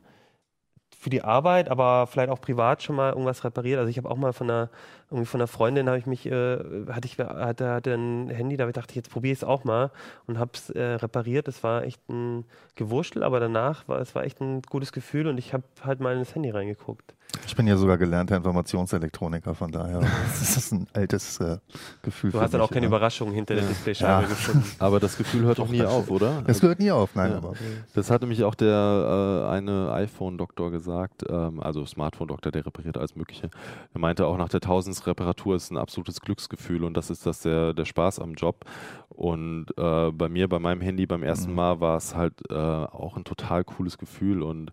[1.05, 3.79] für die Arbeit, aber vielleicht auch privat schon mal irgendwas repariert.
[3.79, 4.71] Also ich habe auch mal von einer,
[5.11, 6.57] irgendwie von einer Freundin habe ich mich, äh,
[6.89, 9.91] hatte ich hatte, hatte ein Handy, da dachte ich, jetzt probiere ich es auch mal
[10.27, 11.47] und habe es äh, repariert.
[11.47, 15.37] Das war echt ein Gewurschtel, aber danach war es war echt ein gutes Gefühl und
[15.37, 17.15] ich habe halt mal ins Handy reingeguckt.
[17.47, 21.59] Ich bin ja sogar gelernter Informationselektroniker, von daher das ist ein altes äh,
[22.03, 22.31] Gefühl.
[22.31, 22.89] Du hast dann mich, auch keine ja.
[22.89, 23.65] Überraschung hinter der.
[23.65, 24.29] Displayscheibe Ja.
[24.29, 24.65] gefunden.
[24.79, 26.43] Aber das Gefühl hört auch nie auf, oder?
[26.47, 27.39] Das gehört nie auf, nein, Ja.
[27.39, 27.55] aber.
[27.95, 33.17] Das hat nämlich auch der äh, eine iPhone-Doktor gesagt, ähm, also Smartphone-Doktor, der repariert alles
[33.17, 33.51] Mögliche.
[33.93, 37.41] Er meinte auch nach der tausendsten Reparatur ist ein absolutes Glücksgefühl und das ist das
[37.41, 38.65] der, der Spaß am Job.
[39.09, 41.57] Und äh, bei mir, bei meinem Handy beim ersten Mhm.
[41.57, 44.73] Mal war es halt äh, auch ein total cooles Gefühl und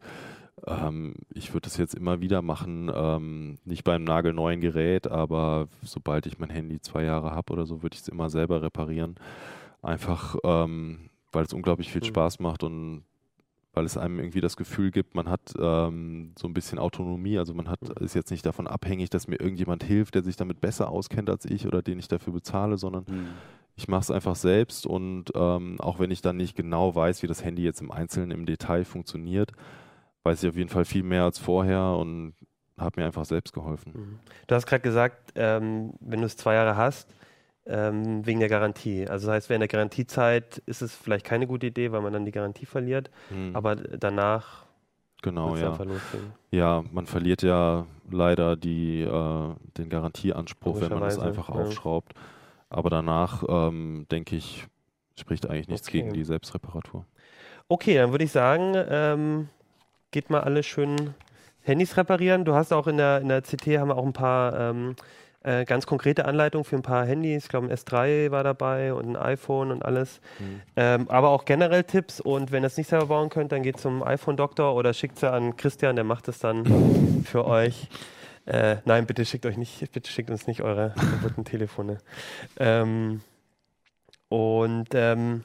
[0.67, 6.26] ähm, ich würde das jetzt immer wieder machen, ähm, nicht beim nagelneuen Gerät, aber sobald
[6.26, 9.15] ich mein Handy zwei Jahre habe oder so, würde ich es immer selber reparieren.
[9.82, 12.06] Einfach, ähm, weil es unglaublich viel Mhm.
[12.06, 13.04] Spaß macht und
[13.74, 17.54] weil es einem irgendwie das Gefühl gibt, man hat ähm, so ein bisschen Autonomie, also
[17.54, 20.89] man hat, ist jetzt nicht davon abhängig, dass mir irgendjemand hilft, der sich damit besser
[20.89, 23.28] auskennt als ich oder den ich dafür bezahle, sondern hm.
[23.78, 27.28] ich mache es einfach selbst und ähm, auch wenn ich dann nicht genau weiß, wie
[27.28, 29.54] das Handy jetzt im Einzelnen im Detail funktioniert,
[30.23, 32.34] weiß ich auf jeden Fall viel mehr als vorher und
[32.77, 33.93] habe mir einfach selbst geholfen.
[33.95, 34.19] Mhm.
[34.47, 37.13] Du hast gerade gesagt, ähm, wenn du es zwei Jahre hast,
[37.67, 39.07] ähm, wegen der Garantie.
[39.07, 42.25] Also das heißt, während der Garantiezeit ist es vielleicht keine gute Idee, weil man dann
[42.25, 43.55] die Garantie verliert, Mhm.
[43.55, 44.65] aber danach
[45.21, 45.77] genau, ja.
[46.49, 51.55] Ja, man verliert ja leider die, äh, den Garantieanspruch, wenn man es Logischerweise, einfach ja.
[51.55, 52.13] aufschraubt.
[52.69, 54.65] Aber danach, ähm, denke ich,
[55.19, 56.01] spricht eigentlich nichts Okay.
[56.01, 57.05] gegen die Selbstreparatur.
[57.67, 59.49] Okay, dann würde ich sagen, ähm,
[60.12, 61.13] geht mal alle schön
[61.63, 62.45] Handys reparieren.
[62.45, 64.95] Du hast auch in der, in der CT haben wir auch ein paar ähm,
[65.43, 67.45] äh, ganz konkrete Anleitungen für ein paar Handys.
[67.45, 70.21] Ich glaube, ein S3 war dabei und ein iPhone und alles.
[70.76, 72.19] Ähm, aber auch generell Tipps.
[72.19, 75.24] Und wenn ihr es nicht selber bauen könnt, dann geht zum iPhone-Doktor oder schickt es
[75.24, 77.89] an Christian, der macht es dann für euch.
[78.45, 82.00] Äh, nein, bitte schickt euch nicht, bitte schickt uns nicht eure kaputten Telefone.
[82.60, 83.21] Ähm,
[84.30, 85.43] und ähm,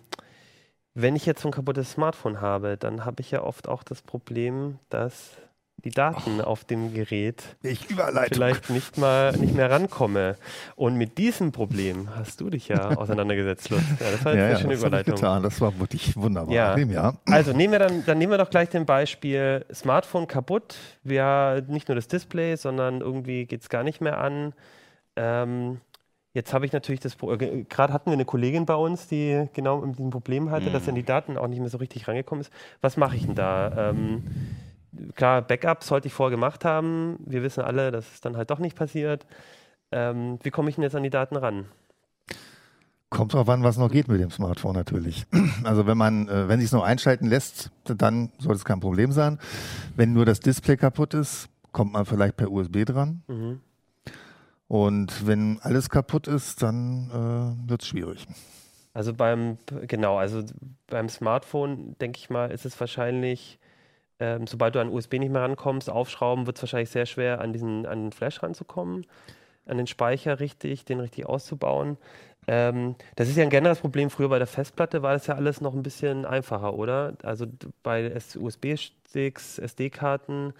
[0.97, 4.01] wenn ich jetzt so ein kaputtes Smartphone habe, dann habe ich ja oft auch das
[4.01, 5.37] Problem, dass
[5.85, 10.37] die Daten auf dem Gerät vielleicht nicht mal nicht mehr rankomme.
[10.75, 13.83] Und mit diesem Problem hast du dich ja auseinandergesetzt, Lutz.
[14.01, 15.15] Ja, das war jetzt ja, eine ja, schöne das Überleitung.
[15.15, 15.43] getan.
[15.43, 16.55] Das war wirklich wunderbar.
[16.55, 16.79] Ja.
[16.79, 17.15] ja.
[17.27, 20.77] Also nehmen wir dann, dann nehmen wir doch gleich den Beispiel Smartphone kaputt.
[21.05, 24.55] Wir nicht nur das Display, sondern irgendwie geht es gar nicht mehr an.
[25.15, 25.83] Ähm,
[26.37, 29.49] jetzt habe ich natürlich das Pro- äh, gerade hatten wir eine Kollegin bei uns, die
[29.55, 30.87] genau mit diesem Problem hatte, dass Mhm.
[30.87, 32.53] dann die Daten auch nicht mehr so richtig rangekommen ist.
[32.83, 33.91] Was mache ich denn da?
[33.91, 34.23] Ähm,
[35.15, 37.17] klar, Backup sollte ich vorher gemacht haben.
[37.25, 39.27] Wir wissen alle, dass es dann halt doch nicht passiert.
[39.93, 41.65] Ähm, wie komme ich denn jetzt an die Daten ran?
[43.09, 45.25] Kommt drauf an, was noch geht mit dem Smartphone natürlich.
[45.65, 49.11] Also wenn man, äh, wenn sich es noch einschalten lässt, dann sollte es kein Problem
[49.11, 49.39] sein.
[49.97, 53.23] Wenn nur das Display kaputt ist, kommt man vielleicht per USB dran.
[53.27, 53.61] Mhm.
[54.69, 57.11] Und wenn alles kaputt ist, dann
[57.67, 58.27] äh, wird es schwierig.
[58.95, 60.43] Also beim, genau, also
[60.89, 63.59] beim Smartphone, denke ich mal, ist es wahrscheinlich
[64.19, 67.53] ähm, sobald du an USB nicht mehr rankommst, aufschrauben, wird es wahrscheinlich sehr schwer, an
[67.53, 69.07] diesen an den Flash ranzukommen,
[69.67, 71.99] an den Speicher richtig, den richtig auszubauen.
[72.49, 74.09] Ähm, das ist ja ein generelles Problem.
[74.09, 77.15] Früher bei der Festplatte war das ja alles noch ein bisschen einfacher, oder?
[77.23, 77.47] Also
[77.83, 80.55] bei USB-Sticks, SD-Karten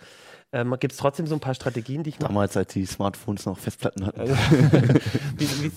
[0.57, 2.29] ähm, gibt es trotzdem so ein paar Strategien, die ich mache.
[2.29, 4.21] Damals, als die Smartphones noch Festplatten hatten.
[4.21, 4.35] Also,
[5.37, 5.73] wie, wie,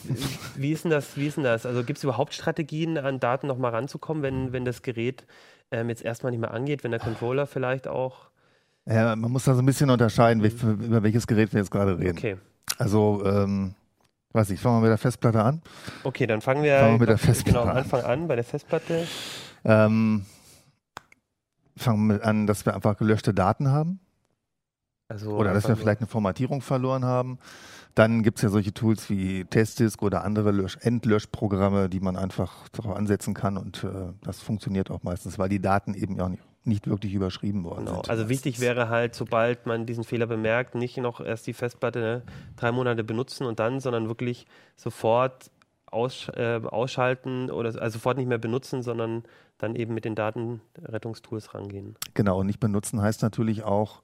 [0.55, 1.17] wie, ist denn das?
[1.17, 1.65] Wie ist denn das?
[1.65, 5.25] Also gibt es überhaupt Strategien, an Daten noch mal ranzukommen, wenn, wenn das Gerät
[5.71, 8.29] ähm, jetzt erstmal nicht mehr angeht, wenn der Controller vielleicht auch.
[8.85, 11.99] Ja, man muss da so ein bisschen unterscheiden, wie, über welches Gerät wir jetzt gerade
[11.99, 12.17] reden.
[12.17, 12.37] Okay.
[12.77, 13.75] Also, ähm,
[14.31, 15.61] weiß ich, fangen wir mit der Festplatte an.
[16.05, 17.77] Okay, dann fangen wir, Fangen wir mit der genau Festplatte am an.
[17.77, 19.05] Anfang an bei der Festplatte.
[19.65, 20.25] Ähm,
[21.75, 23.99] fangen wir mit an, dass wir einfach gelöschte Daten haben.
[25.09, 27.39] Also Oder dass wir einfach vielleicht eine Formatierung verloren haben.
[27.95, 32.69] Dann gibt es ja solche Tools wie Testdisk oder andere Lösch Endlöschprogramme, die man einfach
[32.69, 36.43] darauf ansetzen kann und äh, das funktioniert auch meistens, weil die Daten eben auch nicht,
[36.63, 37.95] nicht wirklich überschrieben worden Genau.
[37.95, 38.09] sind.
[38.11, 42.21] Also wichtig wäre halt, sobald man diesen Fehler bemerkt, nicht noch erst die Festplatte ne,
[42.55, 44.45] drei Monate benutzen und dann, sondern wirklich
[44.75, 45.49] sofort
[45.87, 49.23] aus, äh, ausschalten oder also sofort nicht mehr benutzen, sondern
[49.57, 51.95] dann eben mit den Datenrettungstools rangehen.
[52.13, 54.03] Genau, und nicht benutzen heißt natürlich auch,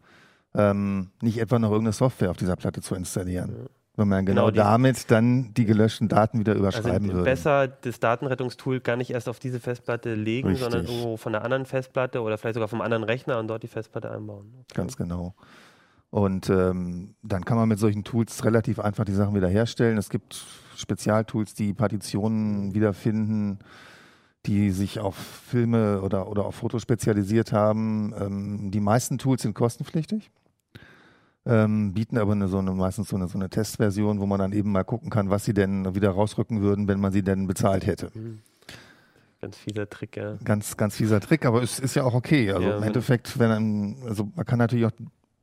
[0.56, 3.68] ähm, nicht etwa noch irgendeine Software auf dieser Platte zu installieren.
[3.98, 7.24] Wenn man genau, Genau, damit dann die gelöschten Daten wieder Also überschreiben würde.
[7.24, 10.64] besser das Datenrettungstool gar nicht erst auf diese Festplatte legen, Richtig.
[10.64, 13.68] sondern irgendwo von einer anderen Festplatte oder vielleicht sogar vom anderen Rechner und dort die
[13.70, 14.66] Festplatte einbauen.
[14.74, 15.34] Ganz genau.
[16.10, 19.98] Und ähm, dann kann man mit solchen Tools relativ einfach die Sachen wiederherstellen.
[19.98, 23.60] Es gibt Spezialtools, die Partitionen wiederfinden,
[24.46, 28.14] die sich auf Filme oder, oder auf Fotos spezialisiert haben.
[28.20, 30.32] Ähm, die meisten Tools sind kostenpflichtig,
[31.46, 34.52] ähm, bieten aber eine, so eine, meistens so eine, so eine Testversion, wo man dann
[34.54, 37.86] eben mal gucken kann, was sie denn wieder rausrücken würden, wenn man sie denn bezahlt
[37.86, 38.12] hätte.
[39.42, 40.38] Ganz fieser Trick, ja.
[40.44, 42.52] Ganz, ganz fieser Trick, aber es ist ja auch okay.
[42.52, 44.92] Also Ja, im Endeffekt, wenn einem, also man kann natürlich auch,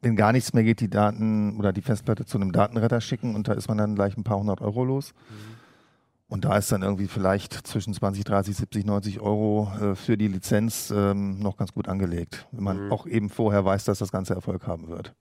[0.00, 3.46] wenn gar nichts mehr geht, die Daten oder die Festplatte zu einem Datenretter schicken und
[3.46, 5.14] da ist man dann gleich ein paar hundert Euro los.
[6.28, 10.28] Und da ist dann irgendwie vielleicht zwischen 20, 30, 70, 90 Euro äh, für die
[10.28, 12.48] Lizenz ähm, noch ganz gut angelegt.
[12.52, 12.92] Wenn man Mhm.
[12.92, 15.12] auch eben vorher weiß, dass das Ganze Erfolg haben wird.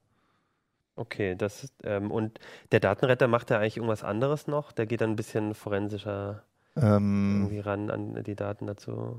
[0.95, 2.39] Okay, das ist, ähm, und
[2.71, 4.71] der Datenretter macht ja eigentlich irgendwas anderes noch?
[4.71, 6.43] Der geht dann ein bisschen forensischer
[6.75, 9.17] Ähm, irgendwie ran an die Daten dazu.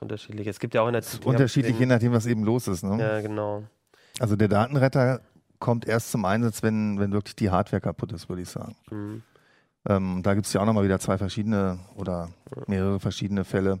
[0.00, 0.48] Unterschiedlich.
[0.48, 2.82] Es gibt ja auch in der ist unterschiedlich, je nachdem, was eben los ist.
[2.82, 2.98] Ne?
[2.98, 3.62] Ja, genau.
[4.18, 5.20] Also der Datenretter
[5.60, 8.74] kommt erst zum Einsatz, wenn, wenn wirklich die Hardware kaputt ist, würde ich sagen.
[8.90, 9.22] Mhm.
[9.88, 12.30] Ähm, da gibt es ja auch nochmal wieder zwei verschiedene oder
[12.66, 13.80] mehrere verschiedene Fälle.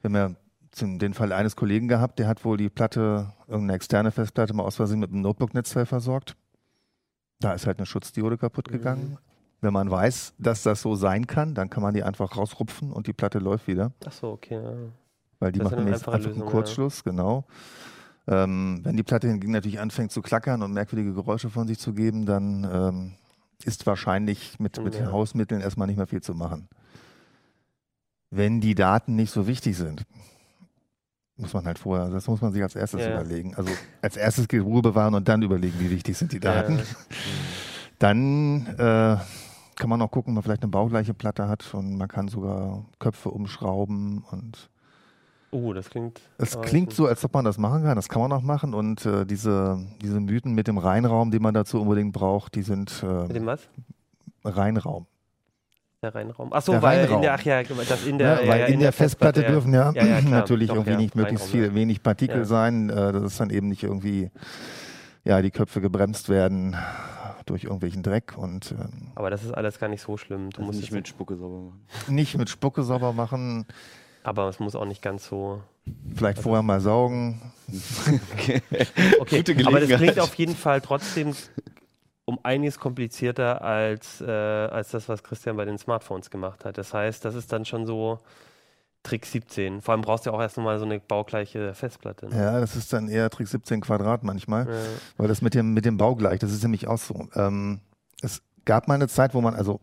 [0.00, 0.36] Wir haben ja
[0.76, 4.64] zum, den Fall eines Kollegen gehabt, der hat wohl die Platte, irgendeine externe Festplatte mal
[4.64, 6.36] aus Versehen mit einem Notebook-Netzteil versorgt.
[7.40, 9.18] Da ist halt eine Schutzdiode kaputt gegangen.
[9.60, 13.06] Wenn man weiß, dass das so sein kann, dann kann man die einfach rausrupfen und
[13.06, 13.92] die Platte läuft wieder.
[14.06, 14.62] Ach so, okay.
[14.62, 14.74] Ja.
[15.38, 17.44] Weil die Das machen einfach einen Lösung, Kurzschluss, genau.
[18.26, 21.94] Ähm, wenn die Platte hingegen natürlich anfängt zu klackern und merkwürdige Geräusche von sich zu
[21.94, 23.12] geben, dann ähm,
[23.64, 25.10] ist wahrscheinlich mit, mit Ja.
[25.10, 26.68] Hausmitteln erstmal nicht mehr viel zu machen.
[28.30, 30.02] Wenn die Daten nicht so wichtig sind,
[31.36, 33.14] muss man halt vorher, das muss man sich als erstes Ja.
[33.20, 33.54] überlegen.
[33.54, 33.70] Also
[34.02, 36.78] als erstes Ruhe bewahren und dann überlegen, wie wichtig sind die Daten.
[36.78, 36.84] Ja.
[37.98, 39.16] Dann äh,
[39.76, 42.84] kann man auch gucken, ob man vielleicht eine baugleiche Platte hat und man kann sogar
[42.98, 44.70] Köpfe umschrauben und
[45.52, 46.20] Uh, das klingt.
[46.38, 47.94] es klingt so, als ob man das machen kann.
[47.96, 48.74] Das kann man auch machen.
[48.74, 53.00] Und äh, diese, diese Mythen mit dem Reinraum, den man dazu unbedingt braucht, die sind
[53.02, 53.60] Mit äh, dem was?
[54.44, 55.06] Reinraum.
[56.06, 56.50] Der Reinraum.
[56.52, 57.16] Ach so, Der weil Reinraum.
[57.16, 59.48] in der, ach ja, das in der, ja, weil ja, in, der Festplatte ja.
[59.48, 60.30] dürfen ja, Ja, ja, klar.
[60.30, 62.44] natürlich Doch, irgendwie ja, nicht möglichst Reinraum, viel, wenig Partikel Ja.
[62.44, 62.90] sein.
[62.90, 64.30] Äh, das ist dann eben nicht irgendwie,
[65.24, 66.76] ja, die Köpfe gebremst werden
[67.46, 70.50] durch irgendwelchen Dreck und ähm, Aber das ist alles gar nicht so schlimm.
[70.50, 72.14] Du Also musst nicht mit Spucke sauber machen.
[72.14, 73.66] nicht mit Spucke sauber machen,
[74.22, 75.60] aber es muss auch nicht ganz so.
[76.14, 77.40] vielleicht vorher mal saugen.
[79.18, 81.34] Okay, Gute aber das klingt auf jeden Fall trotzdem
[82.26, 86.76] um einiges komplizierter als, äh, als das, was Christian bei den Smartphones gemacht hat.
[86.76, 88.18] Das heißt, das ist dann schon so
[89.04, 89.80] Trick 17.
[89.80, 92.28] Vor allem brauchst du ja auch erst nochmal so eine baugleiche Festplatte.
[92.28, 92.36] Ne?
[92.36, 94.66] Ja, das ist dann eher Trick 17 Quadrat manchmal.
[94.66, 94.74] Ja.
[95.16, 97.28] Weil das mit dem, mit dem Baugleich, das ist nämlich auch so.
[97.36, 97.80] Ähm,
[98.20, 99.80] es gab mal eine Zeit, wo man, also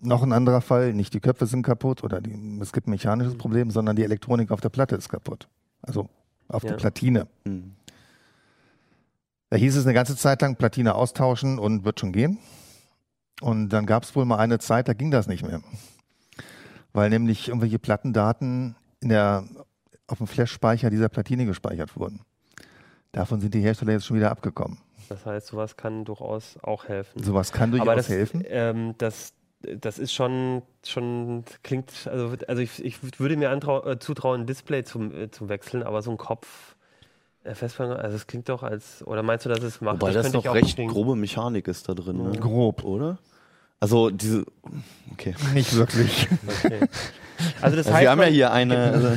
[0.00, 3.38] noch ein anderer Fall, nicht die Köpfe sind kaputt oder die, es gibt ein mechanisches
[3.38, 5.46] Problem, sondern die Elektronik auf der Platte ist kaputt.
[5.80, 6.08] Also
[6.48, 6.70] auf Ja.
[6.70, 7.28] der Platine.
[7.46, 7.76] Hm.
[9.54, 12.38] Da hieß es eine ganze Zeit lang, Platine austauschen und wird schon gehen.
[13.40, 15.60] Und dann gab es wohl mal eine Zeit, da ging das nicht mehr.
[16.92, 19.44] Weil nämlich irgendwelche Plattendaten in der,
[20.08, 22.22] auf dem Flash-Speicher dieser Platine gespeichert wurden.
[23.12, 24.78] Davon sind die Hersteller jetzt schon wieder abgekommen.
[25.08, 27.22] Das heißt, sowas kann durchaus auch helfen.
[27.22, 28.42] Sowas kann durchaus Aber das, helfen.
[28.48, 34.40] Ähm, das, das ist schon, schon klingt, also, also ich, ich würde mir äh, zutrauen,
[34.40, 36.73] ein Display zum, äh, zu wechseln, aber so ein Kopf
[37.44, 40.00] Äh, Festplatten, also es klingt doch als, oder meinst du, dass es macht?
[40.00, 42.22] Wobei das, ich auch recht grobe Mechanik ist da drin.
[42.22, 42.38] Ne?
[42.38, 42.84] Grob.
[42.84, 43.18] Oder?
[43.84, 44.44] Also diese.
[45.12, 45.34] Okay.
[45.52, 46.28] Nicht wirklich.
[46.64, 46.80] Okay.
[47.60, 49.08] Also das Also heißt, wir haben ja hier eine, also,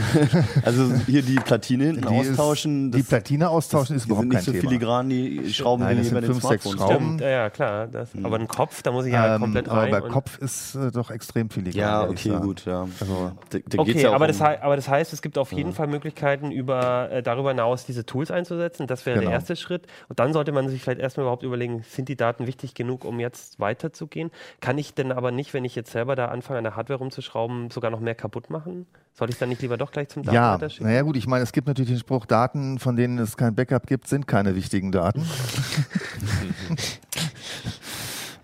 [0.66, 2.92] also hier die Platine hinten Die ist- austauschen.
[2.92, 4.62] die Platine austauschen ist die überhaupt sind kein nicht so Thema.
[4.72, 6.64] filigran, die Schrauben, Nein, das bei sind den fünf, sechs.
[6.72, 6.96] Schrauben.
[6.96, 7.86] Stimmt, ja, klar.
[7.88, 8.26] Das, Hm.
[8.26, 9.92] Aber ein Kopf, da muss ich ja ähm, komplett aber rein.
[9.92, 11.80] bei und- Kopf ist äh, doch extrem filigran.
[11.80, 12.88] Ja, okay, gut, ja.
[13.00, 15.52] Also, Da, da Okay, geht's ja aber, um, das aber das heißt, es gibt auf
[15.54, 15.76] jeden Ja.
[15.76, 18.88] Fall Möglichkeiten, über, äh, darüber hinaus diese Tools einzusetzen.
[18.88, 19.30] Das wäre Genau.
[19.30, 19.86] der erste Schritt.
[20.10, 23.20] Und dann sollte man sich vielleicht erstmal überhaupt überlegen, sind die Daten wichtig genug, um
[23.20, 24.32] jetzt weiterzugehen?
[24.60, 27.70] Kann ich denn aber nicht, wenn ich jetzt selber da anfange, an der Hardware rumzuschrauben,
[27.70, 28.88] sogar noch mehr kaputt machen?
[29.14, 30.86] Sollte ich dann nicht lieber doch gleich zum ja, Datenleiter schicken?
[30.86, 33.86] naja gut, ich meine, es gibt natürlich den Spruch, Daten, von denen es kein Backup
[33.86, 35.28] gibt, sind keine wichtigen Daten.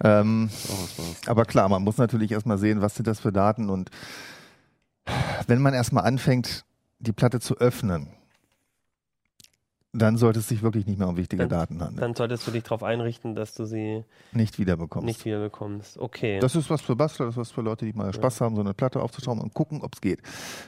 [0.03, 3.89] ähm, Oh, aber klar, man muss natürlich erstmal sehen, was sind das für Daten und
[5.47, 6.63] wenn man erstmal anfängt,
[6.99, 8.07] die Platte zu öffnen,
[9.95, 12.01] dann sollte es sich wirklich nicht mehr um wichtige Dann- Daten handeln.
[12.01, 15.05] Dann solltest du dich darauf einrichten, dass du sie nicht wiederbekommst.
[15.05, 15.99] nicht wieder bekommst.
[15.99, 16.39] Okay.
[16.39, 18.61] Das ist was für Bastler, das ist was für Leute, die mal Spaß haben, so
[18.61, 20.19] eine Platte aufzuschrauben und gucken, ob es geht.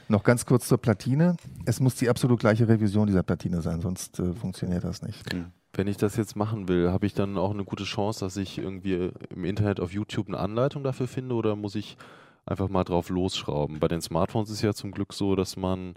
[0.08, 1.36] Noch ganz kurz zur Platine.
[1.64, 5.24] Es muss die absolut gleiche Revision dieser Platine sein, sonst äh, funktioniert das nicht.
[5.72, 8.58] Wenn ich das jetzt machen will, habe ich dann auch eine gute Chance, dass ich
[8.58, 11.98] irgendwie im Internet auf YouTube eine Anleitung dafür finde oder muss ich
[12.46, 13.80] einfach mal drauf losschrauben?
[13.80, 15.94] Bei den Smartphones ist ja zum Glück so, dass man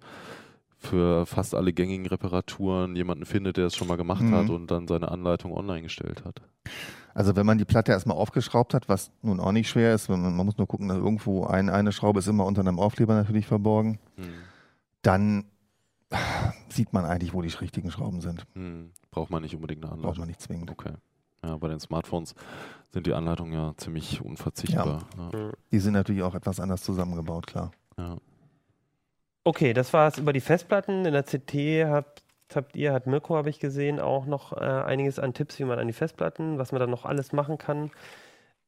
[0.82, 4.34] für fast alle gängigen Reparaturen jemanden findet, der es schon mal gemacht Mhm.
[4.34, 6.42] hat und dann seine Anleitung online gestellt hat.
[7.14, 10.22] Also wenn man die Platte erstmal aufgeschraubt hat, was nun auch nicht schwer ist, wenn
[10.22, 13.14] man, man muss nur gucken, dass irgendwo ein, eine Schraube ist immer unter einem Aufkleber
[13.14, 14.26] natürlich verborgen, Hm.
[15.02, 15.46] dann
[16.70, 18.46] sieht man eigentlich, wo die richtigen Schrauben sind.
[18.56, 18.92] Hm.
[19.12, 20.20] Braucht man nicht unbedingt eine Braucht Anleitung.
[20.22, 20.72] man nicht zwingend.
[20.72, 20.94] Okay.
[21.44, 22.36] Ja, bei den Smartphones
[22.92, 25.04] sind die Anleitungen ja ziemlich unverzichtbar.
[25.18, 25.32] Ja.
[25.32, 25.52] Hm.
[25.72, 27.72] Die sind natürlich auch etwas anders zusammengebaut, klar.
[27.98, 28.18] Ja.
[29.44, 31.06] Okay, das war es über die Festplatten.
[31.06, 31.54] In der CT
[31.90, 32.24] habt,
[32.54, 35.80] habt ihr, hat Mirko, habe ich gesehen, auch noch äh, einiges an Tipps, wie man
[35.80, 37.92] an die Festplatten, was man da noch alles machen kann.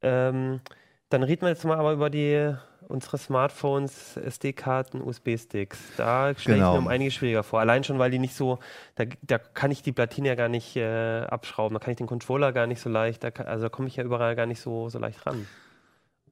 [0.01, 0.61] Ähm,
[1.09, 2.55] dann reden wir jetzt mal aber über die
[2.87, 5.77] unsere Smartphones, SD-Karten, USB-Sticks.
[5.97, 6.69] Da stelle Genau.
[6.71, 7.59] ich mir um einiges schwieriger vor.
[7.59, 8.59] Allein schon, weil die nicht so,
[8.95, 12.07] da, da kann ich die Platine ja gar nicht äh, abschrauben, da kann ich den
[12.07, 14.59] Controller gar nicht so leicht, da kann, also da komme ich ja überall gar nicht
[14.61, 15.47] so, so leicht ran.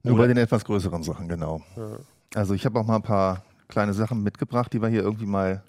[0.02, 1.62] Nur Oder- bei den etwas größeren Sachen, genau.
[1.76, 1.96] Ja.
[2.34, 5.62] Also ich habe auch mal ein paar kleine Sachen mitgebracht, die wir hier irgendwie mal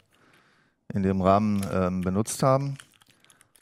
[0.94, 2.78] in dem Rahmen ähm, benutzt haben.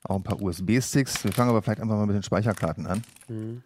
[0.03, 1.23] Auch ein paar USB-Sticks.
[1.23, 3.03] Wir fangen aber vielleicht einfach mal mit den Speicherkarten an.
[3.27, 3.61] Mhm.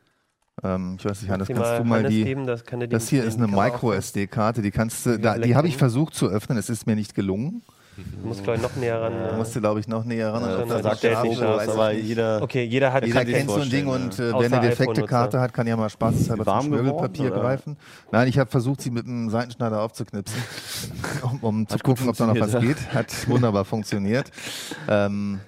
[0.64, 2.24] Ähm, ich weiß nicht, Hannes, kannst du mal Hannes die...
[2.24, 6.14] geben, das, Das hier ist eine Micro-SD-Karte, die kannst du, da, die habe ich versucht
[6.14, 7.64] zu öffnen, es ist mir nicht gelungen.
[7.96, 9.14] Du musst, glaube ich, noch näher ran.
[9.14, 10.42] Da äh, musst du, glaube ich, noch näher ran.
[10.42, 12.06] Ja, Also dann das sagt ist er nicht ich aber nicht.
[12.06, 14.30] jeder, Okay, jeder hat Jeder kennt so ein Ding und ja.
[14.30, 15.04] äh, wer eine defekte.
[15.04, 17.78] Karte hat, kann ja mal spaßeshalber Warm zum Schmirgelpapier greifen.
[18.12, 20.42] Nein, ich habe versucht, sie mit einem Seitenschneider aufzuknipsen,
[21.24, 22.94] um, um zu gucken, ob da noch was geht.
[22.94, 24.32] Hat wunderbar funktioniert.
[24.88, 25.40] Ähm,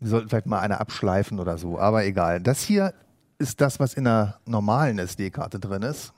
[0.00, 2.40] wir sollten vielleicht mal eine abschleifen oder so, aber egal.
[2.40, 2.94] Das hier
[3.38, 6.12] ist das, was in einer normalen SD-Karte drin ist.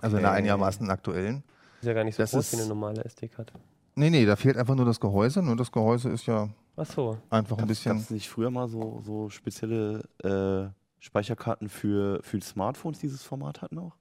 [0.00, 0.38] Also in einer Okay.
[0.38, 1.42] einigermaßen aktuellen.
[1.80, 3.52] Ist ja gar nicht so Das groß wie eine normale SD-Karte.
[3.98, 5.42] Nee, nee, da fehlt einfach nur das Gehäuse.
[5.42, 7.18] Nur das Gehäuse ist ja Ach so.
[7.30, 7.96] einfach ein Gab bisschen.
[7.96, 13.78] es nicht früher mal so, so spezielle äh, Speicherkarten für, für Smartphones, dieses Format hatten
[13.78, 13.96] auch?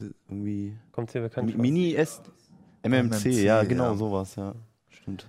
[0.00, 1.56] Irgendwie Kommt dir bekannt?
[1.56, 2.20] Mini S
[2.82, 3.94] MMC, MMC, ja, genau ja.
[3.94, 4.54] sowas, ja.
[4.88, 5.26] Stimmt.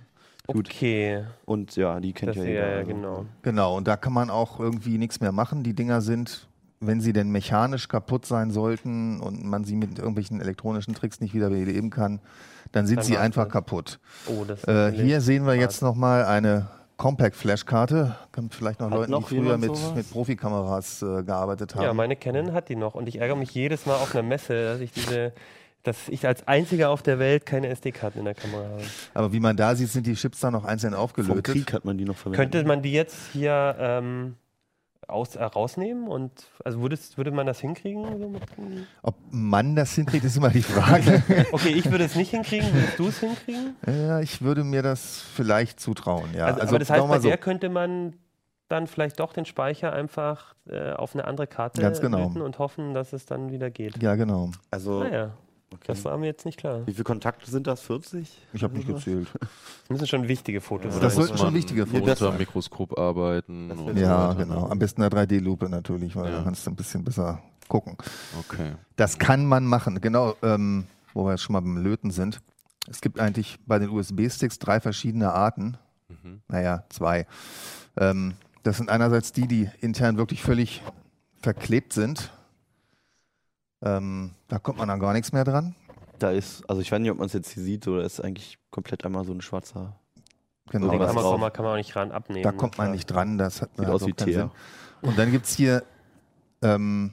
[0.48, 0.68] Gut.
[0.68, 1.24] Okay.
[1.44, 2.70] Und ja, die kennt Das, ja ja, jeder.
[2.70, 2.88] ja, also.
[2.88, 3.26] genau.
[3.42, 5.62] Genau, und da kann man auch irgendwie nichts mehr machen.
[5.62, 6.48] Die Dinger sind,
[6.80, 11.32] wenn sie denn mechanisch kaputt sein sollten und man sie mit irgendwelchen elektronischen Tricks nicht
[11.34, 12.20] wieder beleben kann,
[12.72, 13.52] dann sind Dann sie einfach das.
[13.52, 14.00] kaputt.
[14.26, 18.16] Oh, das ist Äh, hier sehen wir jetzt nochmal eine Compact Flash-Karte.
[18.32, 19.94] Kommt vielleicht noch Hat Leuten, noch die früher mit, sowas?
[19.94, 21.82] mit Profikameras äh, gearbeitet haben.
[21.84, 24.64] Ja, meine Canon hat die noch und ich ärgere mich jedes Mal auf einer Messe,
[24.64, 25.32] dass ich diese,
[25.82, 28.82] dass ich als einziger auf der Welt keine SD-Karten in der Kamera habe.
[29.14, 31.44] Aber wie man da sieht, sind die Chips da noch einzeln Vom aufgelötet.
[31.44, 32.52] Krieg hat man die noch verwendet.
[32.52, 34.36] Könnte man die jetzt hier ähm,
[35.12, 36.32] aus, äh, rausnehmen und
[36.64, 38.04] also würdest, würde man das hinkriegen?
[38.18, 38.42] So mit,
[39.02, 41.22] Ob man das hinkriegt, ist immer die Frage.
[41.52, 43.76] okay, ich würde es nicht hinkriegen, würdest du es hinkriegen?
[43.86, 46.34] ja, ich würde mir das vielleicht zutrauen.
[46.34, 46.46] Ja.
[46.46, 47.28] also, aber das heißt, bei mal so.
[47.28, 48.14] der könnte man
[48.68, 52.26] dann vielleicht doch den Speicher einfach äh, auf eine andere Karte Ganz genau.
[52.26, 54.02] und hoffen, dass es dann wieder geht.
[54.02, 54.50] Ja, genau.
[54.70, 55.32] Also, Naja,
[55.72, 55.84] okay.
[55.86, 56.86] das war mir jetzt nicht klar.
[56.86, 57.80] wie viele Kontakte sind das?
[57.82, 58.30] 40?
[58.52, 58.94] Ich habe nicht so?
[58.94, 59.28] gezählt.
[59.40, 59.50] Das
[59.90, 62.30] müssen schon wichtige Fotos Oder Das muss sollten schon wichtige Fotos unter sein.
[62.32, 63.68] dem Mikroskop arbeiten.
[63.68, 64.68] Das so Ja, weiter, genau.
[64.68, 66.38] Am besten eine 3D-Lupe natürlich, weil Ja.
[66.38, 67.96] da kannst du ein bisschen besser gucken.
[68.38, 68.72] Okay.
[68.96, 70.00] Das kann man machen.
[70.00, 72.40] Genau, ähm, wo wir jetzt schon mal beim Löten sind.
[72.88, 75.76] Es gibt eigentlich bei den USB-Sticks drei verschiedene Arten.
[76.08, 76.42] Mhm.
[76.48, 77.26] Naja, zwei.
[77.96, 80.82] Ähm, das sind einerseits die, die intern wirklich völlig
[81.40, 82.32] verklebt sind.
[83.82, 85.74] Ähm, da kommt man dann gar nichts mehr dran.
[86.18, 88.58] Da ist, also ich weiß nicht, ob man es jetzt hier sieht, oder ist eigentlich
[88.70, 89.96] komplett einmal so ein schwarzer.
[90.70, 90.88] Genau.
[90.88, 92.44] Den kann man, kann, man, man auch nicht ran abnehmen.
[92.44, 92.56] Da ne?
[92.56, 92.94] kommt man Klar.
[92.94, 94.34] nicht dran, das hat Sieht hat aus auch wie Teer.
[94.34, 94.50] Sinn.
[95.02, 95.82] Und dann gibt es hier
[96.62, 97.12] ähm,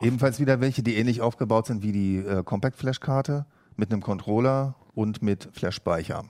[0.00, 4.00] ebenfalls wieder welche, die ähnlich aufgebaut sind wie die äh, Compact Flash Karte mit einem
[4.00, 6.24] Controller und mit Flash Speicher.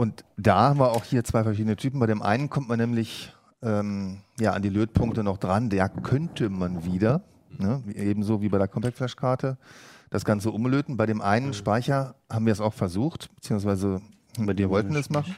[0.00, 2.00] Und da haben wir auch hier zwei verschiedene Typen.
[2.00, 5.68] Bei dem einen kommt man nämlich ähm, ja, an die Lötpunkte noch dran.
[5.68, 7.20] Da könnte man wieder,
[7.58, 9.56] ne, ebenso wie bei der Compact Flash Karte,
[10.10, 10.96] das Ganze umlöten.
[10.96, 14.00] Bei dem einen Speicher haben wir es auch versucht, beziehungsweise
[14.36, 15.34] Bei wir dem wollten es machen.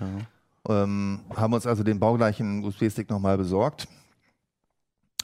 [0.00, 0.82] Ja.
[0.82, 3.86] Ähm, haben uns also den baugleichen USB-Stick nochmal besorgt,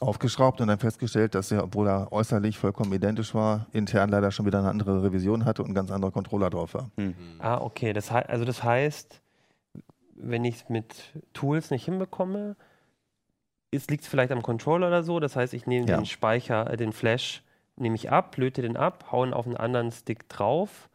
[0.01, 4.47] aufgeschraubt und dann festgestellt, dass er, obwohl er äußerlich vollkommen identisch war, intern leider schon
[4.47, 6.91] wieder eine andere Revision hatte und ein ganz anderer Controller drauf war.
[7.39, 7.93] Ah, okay.
[7.93, 9.21] Das also das heißt,
[10.15, 12.57] wenn ich es mit Tools nicht hinbekomme,
[13.73, 15.19] liegt es vielleicht am Controller oder so.
[15.21, 15.97] Das heißt, ich nehme Ja.
[15.97, 17.43] den Speicher, äh, den Flash,
[17.77, 20.89] nehme ich ab, löte den ab, hauen auf einen anderen Stick drauf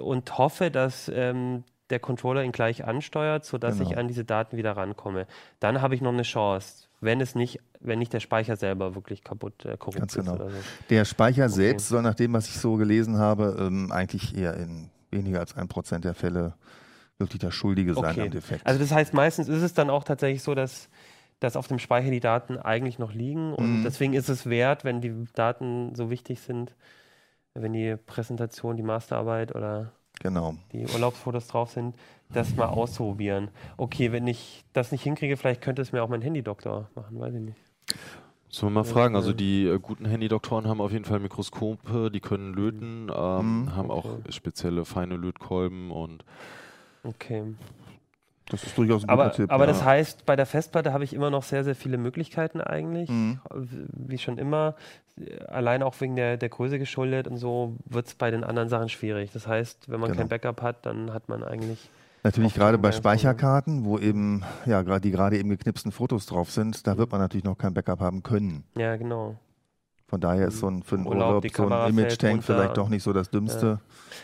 [0.00, 3.90] und hoffe, dass ähm, der Controller ihn gleich ansteuert, sodass Genau.
[3.90, 5.26] ich an diese Daten wieder rankomme.
[5.60, 9.22] Dann habe ich noch eine Chance, wenn es nicht, wenn nicht der Speicher selber wirklich
[9.22, 10.34] kaputt äh, korrupt Ganz ist genau.
[10.36, 10.56] oder so.
[10.90, 14.90] Der Speicher selbst soll nach dem, was ich so gelesen habe, ähm, eigentlich eher in
[15.10, 16.54] weniger als ein Prozent der Fälle
[17.18, 18.22] wirklich der Schuldige sein Okay.
[18.22, 18.66] am Defekt.
[18.66, 20.88] Also das heißt, meistens ist es dann auch tatsächlich so, dass,
[21.40, 23.84] dass auf dem Speicher die Daten eigentlich noch liegen und Mhm.
[23.84, 26.74] deswegen ist es wert, wenn die Daten so wichtig sind,
[27.54, 30.54] wenn die Präsentation, die Masterarbeit oder genau.
[30.72, 31.96] die Urlaubsfotos drauf sind,
[32.32, 33.50] das mal auszuprobieren.
[33.78, 37.34] Okay, wenn ich das nicht hinkriege, vielleicht könnte es mir auch mein Handydoktor machen, weiß
[37.34, 37.60] ich nicht.
[38.50, 42.10] Sollen wir mal Ja, fragen, also die äh, guten Handydoktoren haben auf jeden Fall Mikroskope,
[42.10, 43.76] die können löten, ähm, Mhm.
[43.76, 44.32] haben auch Okay.
[44.32, 46.24] spezielle feine Lötkolben und
[47.04, 47.42] Okay.
[48.50, 49.52] Das ist durchaus ein Aber, guter Tipp.
[49.52, 49.72] aber ja.
[49.72, 53.10] das heißt, bei der Festplatte habe ich immer noch sehr, sehr viele Möglichkeiten eigentlich.
[53.10, 53.40] Mhm.
[53.52, 54.74] Wie schon immer,
[55.48, 58.88] allein auch wegen der, der Größe geschuldet und so, wird es bei den anderen Sachen
[58.88, 59.30] schwierig.
[59.32, 60.20] Das heißt, wenn man Genau.
[60.20, 61.90] kein Backup hat, dann hat man eigentlich.
[62.24, 62.90] Natürlich gerade bei.
[62.90, 67.20] Speicherkarten, wo eben, ja, gerade die gerade eben geknipsten Fotos drauf sind, da wird man
[67.20, 68.64] natürlich noch kein Backup haben können.
[68.76, 69.36] Ja, genau.
[70.08, 73.02] Von daher ist so ein für einen Urlaub, Urlaub, so ein Image-Tank vielleicht doch nicht
[73.02, 73.78] so das Dümmste.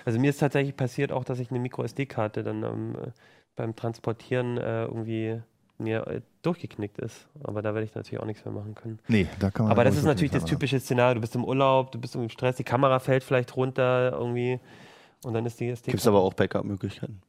[0.06, 3.10] Also mir ist tatsächlich passiert auch, dass ich eine Micro-SD-Karte dann ähm, äh,
[3.56, 5.40] beim Transportieren äh, irgendwie
[5.78, 7.26] mir äh, durchgeknickt ist.
[7.42, 8.98] Aber da werde ich natürlich auch nichts mehr machen können.
[9.08, 11.14] Nee, da kann man Aber das ist natürlich das typische Szenario.
[11.14, 14.60] Du bist im Urlaub, du bist im Stress, die Kamera fällt vielleicht runter irgendwie
[15.24, 15.90] und dann ist die SD.
[15.90, 17.20] Gibt es aber auch Backup-Möglichkeiten?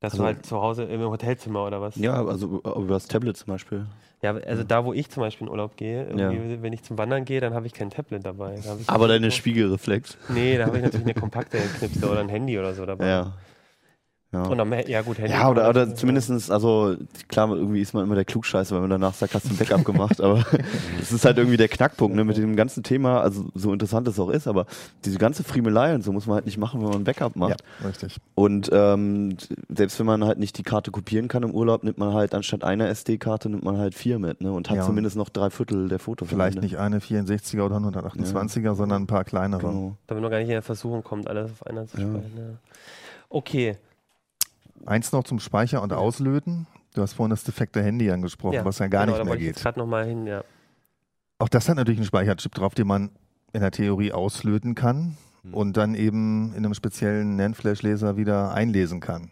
[0.00, 1.96] Dass also- du halt zu Hause im Hotelzimmer oder was?
[1.96, 3.86] Ja, also über über das Tablet zum Beispiel.
[4.22, 7.24] Ja, also da, wo ich zum Beispiel in Urlaub gehe, irgendwie, wenn ich zum Wandern
[7.24, 8.56] gehe, dann habe ich kein Tablet dabei.
[8.62, 10.18] Da hab ich Aber deine Spiegelreflex.
[10.28, 13.08] Nee, da habe ich natürlich eine kompakte Knipse oder ein Handy oder so dabei.
[13.08, 13.32] Ja.
[14.32, 14.44] Ja.
[14.44, 15.32] Und am, ja gut, Handy.
[15.32, 16.94] Ja, oder, oder natürlich- zumindestens, also
[17.26, 19.84] klar, irgendwie ist man immer der Klugscheißer, wenn man danach sagt, hast du ein Backup
[19.84, 20.44] gemacht, aber
[21.02, 24.20] es ist halt irgendwie der Knackpunkt, ne, mit dem ganzen Thema, also so interessant es
[24.20, 24.66] auch ist, aber
[25.04, 27.64] diese ganze Friemelei und so muss man halt nicht machen, wenn man ein Backup macht.
[27.82, 28.18] Ja, richtig.
[28.36, 29.36] Und ähm,
[29.68, 32.62] selbst wenn man halt nicht die Karte kopieren kann im Urlaub, nimmt man halt anstatt
[32.62, 34.84] einer SD-Karte, nimmt man halt vier mit, ne, und hat Ja.
[34.86, 36.28] zumindest noch drei Viertel der Fotos.
[36.28, 36.66] Vielleicht Ende.
[36.68, 39.60] nicht eine 64er oder 128er, sondern ein paar kleinere.
[39.62, 39.96] Genau.
[40.06, 42.04] Damit man gar nicht in der Versuchung kommt, alles auf einer zu Ja.
[42.04, 42.30] speichern.
[42.36, 42.42] Ja.
[43.28, 43.76] Okay.
[44.86, 46.66] Eins noch zum Speicher und Auslöten.
[46.94, 49.48] Du hast vorhin das defekte Handy angesprochen, was ja gar genau, nicht mehr ich geht.
[49.48, 50.42] jetzt gerade nochmal hin, ja.
[51.38, 53.10] Auch das hat natürlich einen Speicherchip drauf, den man
[53.52, 55.54] in der Theorie auslöten kann Hm.
[55.54, 59.30] und dann eben in einem speziellen NAND-Flash-Laser wieder einlesen kann.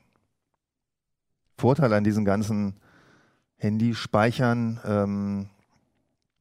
[1.59, 2.77] Vorteil an diesen ganzen
[3.57, 5.49] Handyspeichern ähm,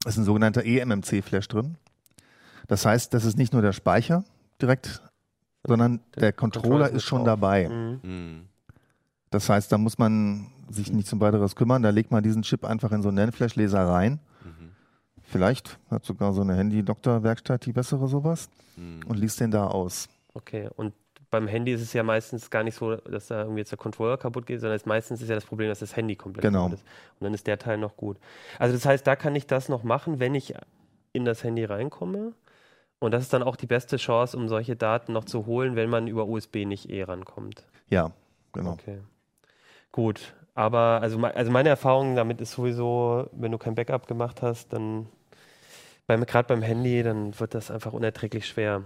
[0.06, 1.76] ist ein sogenannter eMMC-Flash drin.
[2.68, 4.24] Das heißt, das ist nicht nur der Speicher
[4.62, 5.02] direkt,
[5.66, 7.28] sondern der Controller ist ist schon drauf.
[7.28, 7.68] dabei.
[7.70, 8.00] Mhm.
[8.04, 8.42] Mhm.
[9.30, 11.84] Das heißt, da muss man sich nicht zum weiteres kümmern.
[11.84, 14.20] Da legt man diesen Chip einfach in so einen NAND-Flash-Laser rein.
[14.44, 14.72] Mhm.
[15.24, 19.02] Vielleicht hat sogar so eine Handy-Doktor-Werkstatt die bessere sowas Mhm.
[19.08, 20.08] und liest den da aus.
[20.34, 20.70] Okay.
[20.76, 20.94] Und
[21.30, 24.18] beim Handy ist es ja meistens gar nicht so, dass da irgendwie jetzt der Controller
[24.18, 26.64] kaputt geht, sondern es meistens ist ja das Problem, dass das Handy komplett Genau.
[26.66, 26.86] kaputt ist.
[27.20, 28.18] Und dann ist der Teil noch gut.
[28.60, 30.54] Also das heißt, da kann ich das noch machen, wenn ich
[31.12, 32.34] in das Handy reinkomme.
[33.00, 35.90] Und das ist dann auch die beste Chance, um solche Daten noch zu holen, wenn
[35.90, 37.66] man über USB nicht eh rankommt.
[37.90, 38.12] Ja,
[38.54, 38.72] genau.
[38.72, 39.00] Okay.
[39.98, 40.34] Gut.
[40.56, 45.08] Aber also, also meine Erfahrung damit ist sowieso, wenn du kein Backup gemacht hast, dann
[46.08, 48.84] beim, gerade beim Handy, dann wird das einfach unerträglich schwer.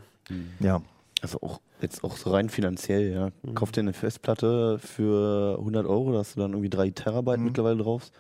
[0.60, 0.82] Ja,
[1.22, 3.32] Also auch jetzt auch so rein finanziell, ja.
[3.44, 3.56] Mhm.
[3.56, 7.46] Kauf dir eine Festplatte für 100 Euro, da hast du dann irgendwie drei Terabyte Mhm.
[7.46, 8.12] mittlerweile drauf.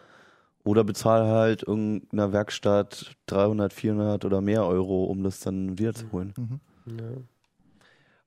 [0.65, 6.35] Oder bezahl halt irgendeiner Werkstatt 300, 400 oder mehr Euro, um das dann wiederzuholen.
[6.37, 6.59] mhm.
[6.85, 7.21] Ja.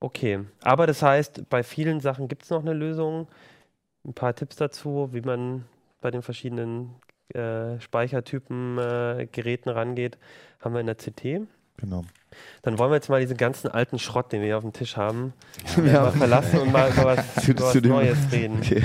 [0.00, 3.26] Okay, aber das heißt, bei vielen Sachen gibt es noch eine Lösung.
[4.06, 5.64] Ein paar Tipps dazu, wie man
[6.00, 6.90] bei den verschiedenen
[7.34, 10.18] äh, Speichertypen, äh, Geräten rangeht,
[10.60, 11.46] haben wir in der CT.
[11.78, 12.04] genau.
[12.62, 14.96] Dann wollen wir jetzt mal diesen ganzen alten Schrott, den wir hier auf dem Tisch
[14.96, 15.32] haben,
[15.76, 16.02] Ja.
[16.02, 18.58] mal verlassen und mal über was, über was Neues reden.
[18.60, 18.82] Okay.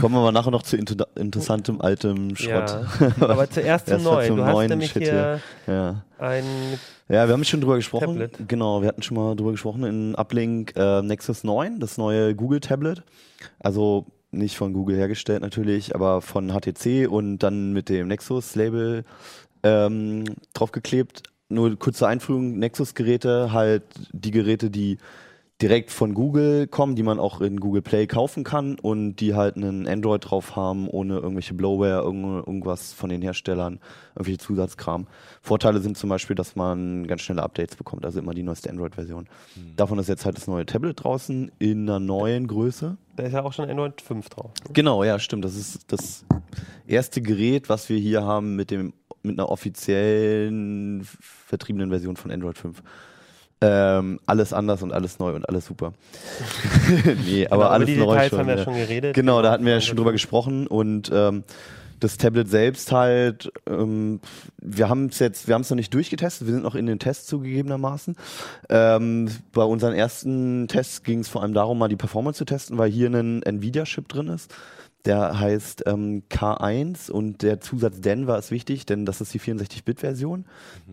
[0.00, 2.70] Kommen wir mal nachher noch zu inter interessantem altem Schrott.
[3.00, 3.12] Ja.
[3.28, 4.28] Aber zuerst zum Neuen.
[4.28, 6.04] zum Du hast nämlich Shit hier Ja.
[6.18, 6.44] ein
[7.08, 8.06] Ja, wir haben schon drüber gesprochen.
[8.20, 8.48] Tablet.
[8.48, 12.60] Genau, wir hatten schon mal drüber gesprochen in Uplink äh, Nexus 9, das neue Google
[12.60, 13.02] Tablet.
[13.58, 19.04] Also nicht von Google hergestellt natürlich, aber von HTC und dann mit dem Nexus-Label
[19.62, 20.24] ähm,
[20.54, 21.22] draufgeklebt.
[21.48, 24.98] Nur kurze Einführung, Nexus-Geräte, halt die Geräte, die
[25.62, 29.56] direkt von Google kommen, die man auch in Google Play kaufen kann und die halt
[29.56, 33.80] einen Android drauf haben, ohne irgendwelche irgend- irgendwas von den Herstellern,
[34.14, 35.06] irgendwelche Zusatzkram.
[35.40, 39.28] Vorteile sind zum Beispiel, dass man ganz schnelle Updates bekommt, also immer die neueste Android-Version.
[39.76, 42.98] Davon ist jetzt halt das neue Tablet draußen in einer neuen Größe.
[43.16, 44.50] Da ist ja auch schon Android 5 drauf.
[44.66, 44.70] ne?
[44.74, 45.46] Genau, ja, stimmt.
[45.46, 46.26] Das ist das
[46.86, 48.92] erste Gerät, was wir hier haben mit dem
[49.22, 52.82] mit einer offiziellen vertriebenen Version von Android 5.
[53.62, 55.94] Ähm, alles anders und alles neu und alles super.
[57.24, 58.38] nee, aber Genau, alles über die neu Details schon.
[58.38, 58.64] haben wir ja.
[58.64, 59.14] schon geredet.
[59.14, 60.14] Genau, da hatten wir ja schon drüber 5.
[60.14, 61.44] gesprochen und ähm,
[62.00, 64.20] das Tablet selbst halt, ähm,
[64.60, 66.98] wir haben es jetzt, wir haben es noch nicht durchgetestet, wir sind noch in den
[66.98, 68.16] Tests zugegebenermaßen.
[68.68, 72.78] Ähm, bei unseren ersten Tests ging es vor allem darum, mal die Performance zu testen,
[72.78, 74.54] weil hier ein Nvidia-Chip drin ist.
[75.06, 80.44] Der heißt ähm, K1 und der Zusatz Denver ist wichtig, denn das ist die 64-Bit-Version,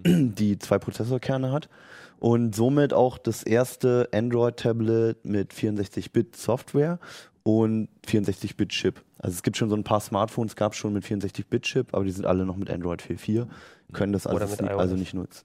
[0.06, 1.68] die zwei Prozessorkerne hat.
[2.24, 6.98] Und somit auch das erste Android-Tablet mit 64-Bit-Software
[7.44, 9.04] und 64-Bit-Chip.
[9.20, 12.12] Also es gibt schon so ein paar Smartphones, gab es schon mit 64-Bit-Chip, aber die
[12.12, 13.48] sind alle noch mit Android 4.4,
[13.92, 15.44] können das also, nicht, also nicht nutzen.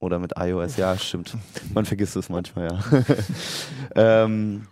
[0.00, 1.36] Oder mit iOS, ja, stimmt.
[1.72, 3.04] Man vergisst es manchmal, ja.
[4.24, 4.66] ähm,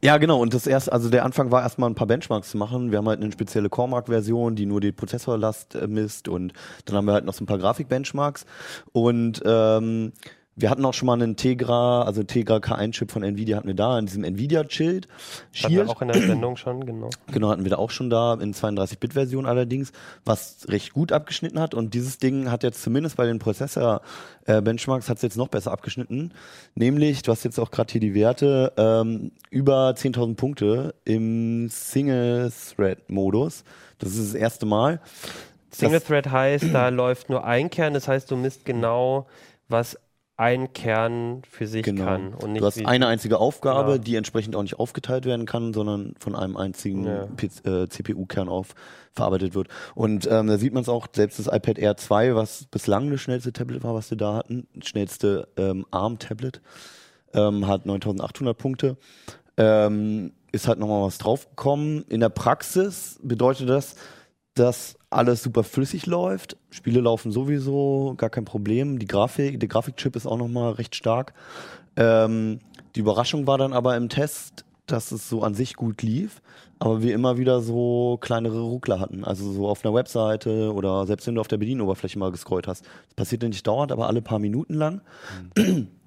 [0.00, 0.40] ja, genau.
[0.40, 2.92] Und das erste, also der Anfang war erstmal ein paar Benchmarks zu machen.
[2.92, 6.54] Wir haben halt eine spezielle Core-Mark-Version, die nur die Prozessorlast misst und
[6.86, 8.46] dann haben wir halt noch so ein paar Grafik-Benchmarks
[8.92, 10.14] und ähm,
[10.54, 13.98] wir hatten auch schon mal einen Tegra, also Tegra K1-Chip von Nvidia hatten wir da,
[13.98, 15.08] in diesem Nvidia-Shield.
[15.62, 17.08] Hatten wir auch in der Sendung schon, genau.
[17.32, 19.92] Genau, hatten wir da auch schon da, in 32-Bit-Version allerdings,
[20.26, 21.72] was recht gut abgeschnitten hat.
[21.74, 26.32] Und dieses Ding hat jetzt zumindest bei den Prozessor-Benchmarks hat es jetzt noch besser abgeschnitten.
[26.74, 33.64] Nämlich, du hast jetzt auch gerade hier die Werte, ähm, über 10.000 Punkte im Single-Thread-Modus.
[33.98, 35.00] Das ist das erste Mal.
[35.70, 39.26] Single Das- Thread heißt, da läuft nur ein Kern, das heißt, du misst genau,
[39.68, 39.98] was
[40.42, 42.04] ein Kern für sich Genau.
[42.04, 42.34] kann.
[42.34, 44.02] Und nicht Du hast eine einzige Aufgabe, Genau.
[44.02, 47.28] die entsprechend auch nicht aufgeteilt werden kann, sondern von einem einzigen Ja.
[47.64, 48.74] Äh, CPU-Kern auf
[49.12, 49.68] verarbeitet wird.
[49.94, 53.20] Und ähm, da sieht man es auch, selbst das iPad Air 2, was bislang das
[53.20, 56.60] schnellste Tablet war, was wir da hatten, das schnellste ähm, ARM-Tablet,
[57.34, 58.96] ähm, hat 9800 Punkte.
[59.56, 62.04] Ähm, ist halt nochmal was draufgekommen.
[62.08, 63.94] In der Praxis bedeutet das,
[64.54, 66.56] dass alles super flüssig läuft.
[66.70, 68.98] Spiele laufen sowieso, gar kein Problem.
[68.98, 71.34] Die Grafik, der Grafikchip ist auch nochmal recht stark.
[71.96, 72.60] Ähm,
[72.94, 76.42] die Überraschung war dann aber im Test, dass es so an sich gut lief,
[76.78, 79.24] aber wir immer wieder so kleinere Ruckler hatten.
[79.24, 82.84] Also so auf einer Webseite oder selbst wenn du auf der Bedienoberfläche mal gescrollt hast.
[82.84, 85.00] Das passiert nicht dauernd, aber alle paar Minuten lang.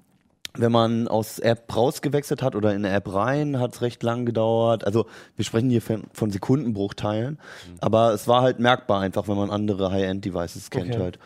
[0.58, 4.26] Wenn man aus App rausgewechselt hat oder in eine App rein, hat es recht lang
[4.26, 4.84] gedauert.
[4.84, 7.38] Also wir sprechen hier von, Sekundenbruchteilen,
[7.80, 11.02] aber es war halt merkbar einfach, wenn man andere High-End-Devices kennt Okay.
[11.02, 11.18] halt.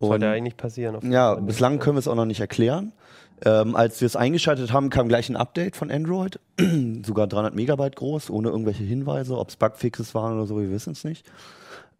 [0.00, 1.10] sollte Und- eigentlich passieren.
[1.10, 1.42] ja, Fall.
[1.42, 2.92] bislang können wir es auch noch nicht erklären.
[3.44, 6.40] Ähm, als wir es eingeschaltet haben, kam gleich ein Update von Android,
[7.06, 10.92] sogar 300 Megabyte groß, ohne irgendwelche Hinweise, ob es Bugfixes waren oder so, wir wissen
[10.92, 11.24] es nicht.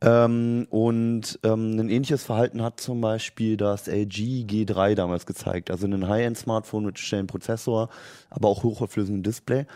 [0.01, 5.87] Ähm, und ähm, ein ähnliches Verhalten hat zum Beispiel das LG G3 damals gezeigt, also
[5.87, 7.89] ein High-End-Smartphone mit schnellem Prozessor,
[8.31, 9.67] aber auch hochauflösendem Display.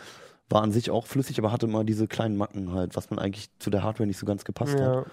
[0.49, 3.49] War an sich auch flüssig, aber hatte immer diese kleinen Macken halt, was man eigentlich
[3.59, 4.81] zu der Hardware nicht so ganz gepasst hat.
[4.81, 5.05] Ja.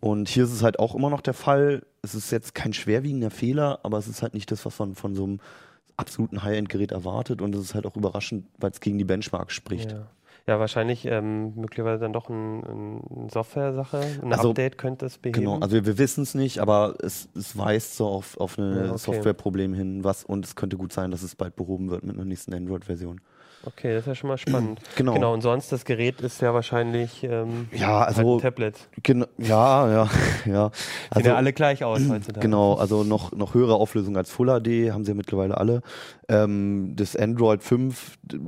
[0.00, 1.86] Und hier ist es halt auch immer noch der Fall.
[2.02, 5.14] Es ist jetzt kein schwerwiegender Fehler, aber es ist halt nicht das, was man von
[5.14, 5.40] so einem
[5.96, 7.40] absoluten High-End-Gerät erwartet.
[7.40, 9.92] Und es ist halt auch überraschend, weil es gegen die Benchmark spricht.
[9.92, 10.06] Ja.
[10.50, 14.00] Ja, wahrscheinlich ähm, möglicherweise dann doch ein, ein eine Software-Sache.
[14.22, 15.40] Ein Also, Update könnte es beheben.
[15.40, 18.74] Genau, also wir, wir wissen es nicht, aber es, es weist so auf, auf ein
[18.74, 18.98] Ja, okay.
[18.98, 22.24] Softwareproblem hin, was und es könnte gut sein, dass es bald behoben wird mit einer
[22.24, 23.20] nächsten Android-Version.
[23.64, 24.80] okay, das ist ja schon mal spannend.
[24.96, 25.12] Genau.
[25.14, 28.88] Genau, und sonst, das Gerät ist ja wahrscheinlich ähm, Ja, halt also ein Tablet.
[29.02, 30.10] Genau, ja, ja,
[30.46, 30.70] ja.
[31.14, 32.40] Sehen ja alle gleich aus heutzutage.
[32.40, 35.82] Genau, also noch, noch höhere Auflösung als Full HD haben sie ja mittlerweile alle.
[36.28, 38.38] Ähm, das Android 5 d-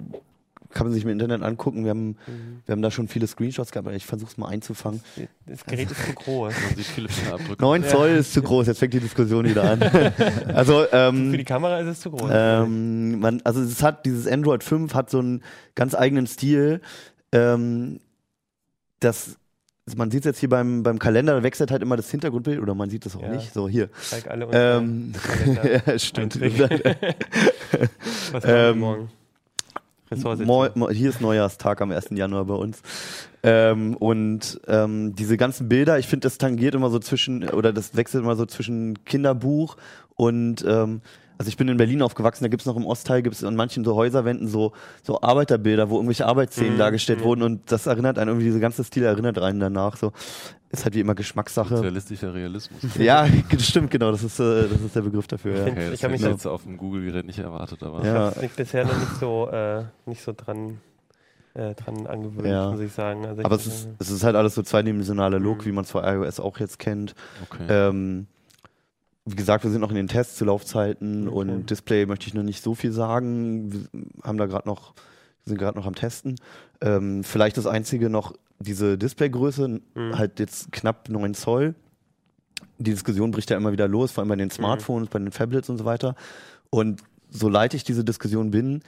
[0.72, 1.84] kann man sich im Internet angucken.
[1.84, 2.62] Wir haben, Mhm.
[2.66, 5.00] wir haben da schon viele Screenshots gehabt, aber ich versuche es mal einzufangen.
[5.46, 6.54] Das Gerät ist zu groß.
[6.66, 7.62] Man sieht viele Fingerabdrücke.
[7.62, 9.82] 9 Zoll ist zu groß, jetzt fängt die Diskussion wieder an.
[10.54, 12.30] also, Für ähm, die Kamera ist es zu groß.
[12.32, 15.42] ähm, man, also es hat, dieses Android 5 hat so einen
[15.74, 16.80] ganz eigenen Stil.
[17.32, 18.00] Ähm,
[19.00, 19.36] das
[19.96, 22.72] man sieht es jetzt hier beim, beim Kalender, da wechselt halt immer das Hintergrundbild oder
[22.72, 23.30] man sieht es auch Ja.
[23.30, 23.52] nicht.
[23.52, 23.88] So, hier.
[24.00, 25.12] Zeig alle unsere Ähm,
[25.86, 26.40] ja, stimmt.
[28.32, 29.10] Was haben wir Ähm, morgen?
[30.90, 32.10] Hier ist Neujahrstag am 1.
[32.10, 32.82] Januar bei uns.
[33.42, 37.96] Ähm, und ähm, diese ganzen Bilder, ich finde, das tangiert immer so zwischen, oder das
[37.96, 39.76] wechselt immer so zwischen Kinderbuch
[40.26, 41.00] und ähm,
[41.38, 43.56] also ich bin in Berlin aufgewachsen, da gibt es noch im Ostteil, gibt es an
[43.56, 47.24] manchen so Häuserwänden so, so Arbeiterbilder, wo irgendwelche Arbeitsszenen Mhm, dargestellt mhm.
[47.24, 49.96] wurden und das erinnert einen irgendwie, dieser ganze Stil erinnert einen danach.
[49.96, 50.12] So.
[50.70, 51.76] Ist halt wie immer Geschmackssache.
[51.76, 52.80] Sozialistischer Realismus.
[52.98, 53.26] Ja,
[53.58, 55.56] stimmt, genau, das ist, äh, das ist der Begriff dafür.
[55.56, 55.62] Ja.
[55.66, 58.28] Okay, das Ich hab hätte mich jetzt auf dem Google-Gerät nicht erwartet, aber Ja.
[58.28, 60.78] Ich habe mich bisher noch nicht so, äh, nicht so dran,
[61.54, 62.70] äh, dran angewöhnt, Ja.
[62.70, 63.26] muss ich sagen.
[63.26, 65.64] Also Aber ich, es ist, es ist halt alles so zweidimensionaler Look, Mhm.
[65.64, 67.14] wie man es von iOS auch jetzt kennt.
[67.50, 67.66] okay.
[67.68, 68.26] Ähm,
[69.24, 71.36] wie gesagt, wir sind noch in den Tests zu Laufzeiten Okay.
[71.36, 73.72] und Display möchte ich noch nicht so viel sagen.
[73.72, 73.80] Wir
[74.24, 74.94] haben da gerade noch,
[75.44, 76.36] sind gerade noch am Testen.
[76.80, 80.18] Ähm, vielleicht das einzige noch diese Displaygröße, Mhm.
[80.18, 81.74] halt jetzt knapp 9 Zoll.
[82.78, 85.68] Die Diskussion bricht ja immer wieder los, vor allem bei den Smartphones, bei den Tablets
[85.70, 86.14] und so weiter.
[86.70, 88.82] Und so leid ich diese Diskussion bin,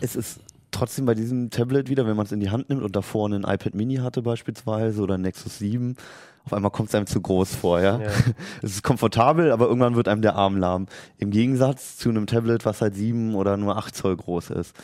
[0.00, 2.94] es ist trotzdem bei diesem Tablet wieder, wenn man es in die Hand nimmt und
[2.96, 5.96] davor ein iPad Mini hatte beispielsweise oder ein Nexus 7,
[6.44, 8.00] auf einmal kommt es einem zu groß vor, ja.
[8.00, 8.10] ja.
[8.62, 10.86] Es ist komfortabel, aber irgendwann wird einem der Arm lahm.
[11.18, 14.74] Im Gegensatz zu einem Tablet, was halt 7 oder nur 8 Zoll groß ist.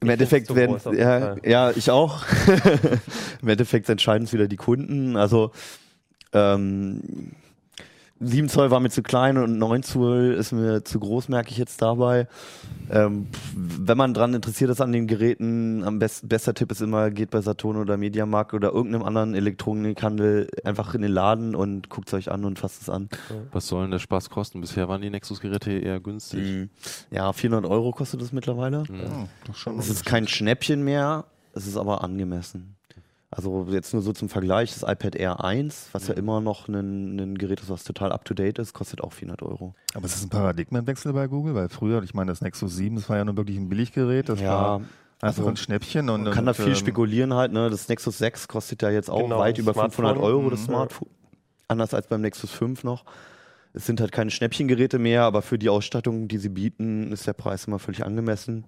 [0.00, 2.24] Im Ich Endeffekt werden, groß ja, ja, ich auch.
[3.42, 5.16] Im Endeffekt entscheiden es wieder die Kunden.
[5.16, 5.52] Also
[6.32, 7.32] ähm,
[8.22, 11.56] 7 Zoll war mir zu klein und 9 Zoll ist mir zu groß, merke ich
[11.56, 12.28] jetzt dabei.
[12.90, 17.10] Ähm, wenn man dran interessiert ist an den Geräten, am besten, bester Tipp ist immer,
[17.10, 22.08] geht bei Saturn oder Mediamarkt oder irgendeinem anderen Elektronikhandel einfach in den Laden und guckt
[22.08, 23.08] es euch an und fasst es an.
[23.52, 24.60] Was soll denn der Spaß kosten?
[24.60, 26.42] Bisher waren die Nexus-Geräte eher günstig.
[26.42, 26.70] Mhm.
[27.10, 28.84] Ja, 400 Euro kostet es mittlerweile.
[28.88, 29.00] Mhm.
[29.04, 32.76] Oh, doch schon Es ist kein Schnäppchen mehr, es ist aber angemessen.
[33.32, 37.18] Also jetzt nur so zum Vergleich, das iPad Air 1, was ja immer noch ein,
[37.20, 39.74] ein Gerät ist, was total up-to-date ist, kostet auch 400 Euro.
[39.94, 43.08] Aber es ist ein Paradigmenwechsel bei Google, weil früher, ich meine, das Nexus 7, das
[43.08, 44.86] war ja nur wirklich ein Billiggerät, das war einfach
[45.20, 46.08] also ein Schnäppchen.
[46.10, 47.70] Und, man kann und, da viel ähm, spekulieren halt, ne?
[47.70, 50.06] Das Nexus 6 kostet ja jetzt auch Genau, weit über Smartphone.
[50.06, 50.64] 500 Euro, das Mhm.
[50.64, 51.08] Smartphone.
[51.68, 53.04] Anders als beim Nexus 5 noch.
[53.72, 57.34] Es sind halt keine Schnäppchengeräte mehr, aber für die Ausstattung, die sie bieten, ist der
[57.34, 58.64] Preis immer völlig angemessen.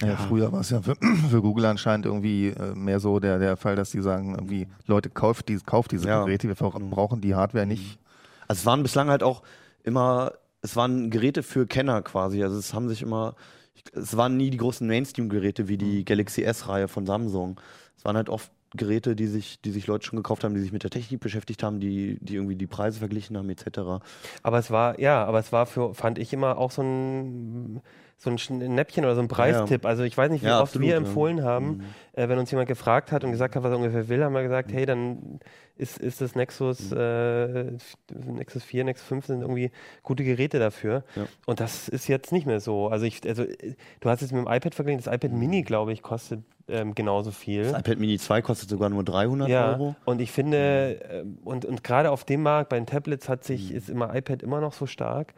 [0.00, 0.16] Ja, Ja.
[0.16, 0.96] früher war es ja für,
[1.30, 5.10] für Google anscheinend irgendwie äh, mehr so der, der Fall, dass die sagen, irgendwie, Leute,
[5.10, 6.24] kauft, die, kauft diese Ja.
[6.24, 7.98] Geräte, wir ver- brauchen die Hardware nicht.
[8.48, 9.42] Also es waren bislang halt auch
[9.84, 10.32] immer,
[10.62, 12.42] es waren Geräte für Kenner quasi.
[12.42, 13.34] Also es haben sich immer,
[13.92, 17.60] es waren nie die großen Mainstream-Geräte wie die Galaxy S-Reihe von Samsung.
[17.96, 20.72] Es waren halt oft Geräte, die sich, die sich Leute schon gekauft haben, die sich
[20.72, 24.02] mit der Technik beschäftigt haben, die, die irgendwie die Preise verglichen haben, etc.
[24.42, 27.82] Aber es war, ja, aber es war für, fand ich immer auch so ein,
[28.22, 29.84] so ein Schnäppchen oder so ein Preistipp.
[29.84, 30.98] Also ich weiß nicht, wie Ja, oft absolut, wir ja.
[30.98, 31.84] empfohlen haben, Mhm.
[32.12, 34.42] äh, wenn uns jemand gefragt hat und gesagt hat, was er ungefähr will, haben wir
[34.42, 35.40] gesagt, hey, dann
[35.76, 36.96] ist, ist das Nexus, Mhm.
[36.98, 37.64] äh,
[38.32, 39.70] Nexus 4, Nexus 5 sind irgendwie
[40.04, 41.02] gute Geräte dafür.
[41.16, 41.26] Ja.
[41.46, 42.88] Und das ist jetzt nicht mehr so.
[42.88, 45.92] Also ich, also äh, du hast es mit dem iPad verglichen, das iPad Mini, glaube
[45.92, 47.64] ich, kostet ähm, genauso viel.
[47.64, 49.96] Das iPad Mini 2 kostet sogar nur 300 Ja, Euro.
[50.04, 53.72] und ich finde, ähm, und, und gerade auf dem Markt, bei den Tablets hat sich,
[53.72, 55.34] ist immer iPad immer noch so stark.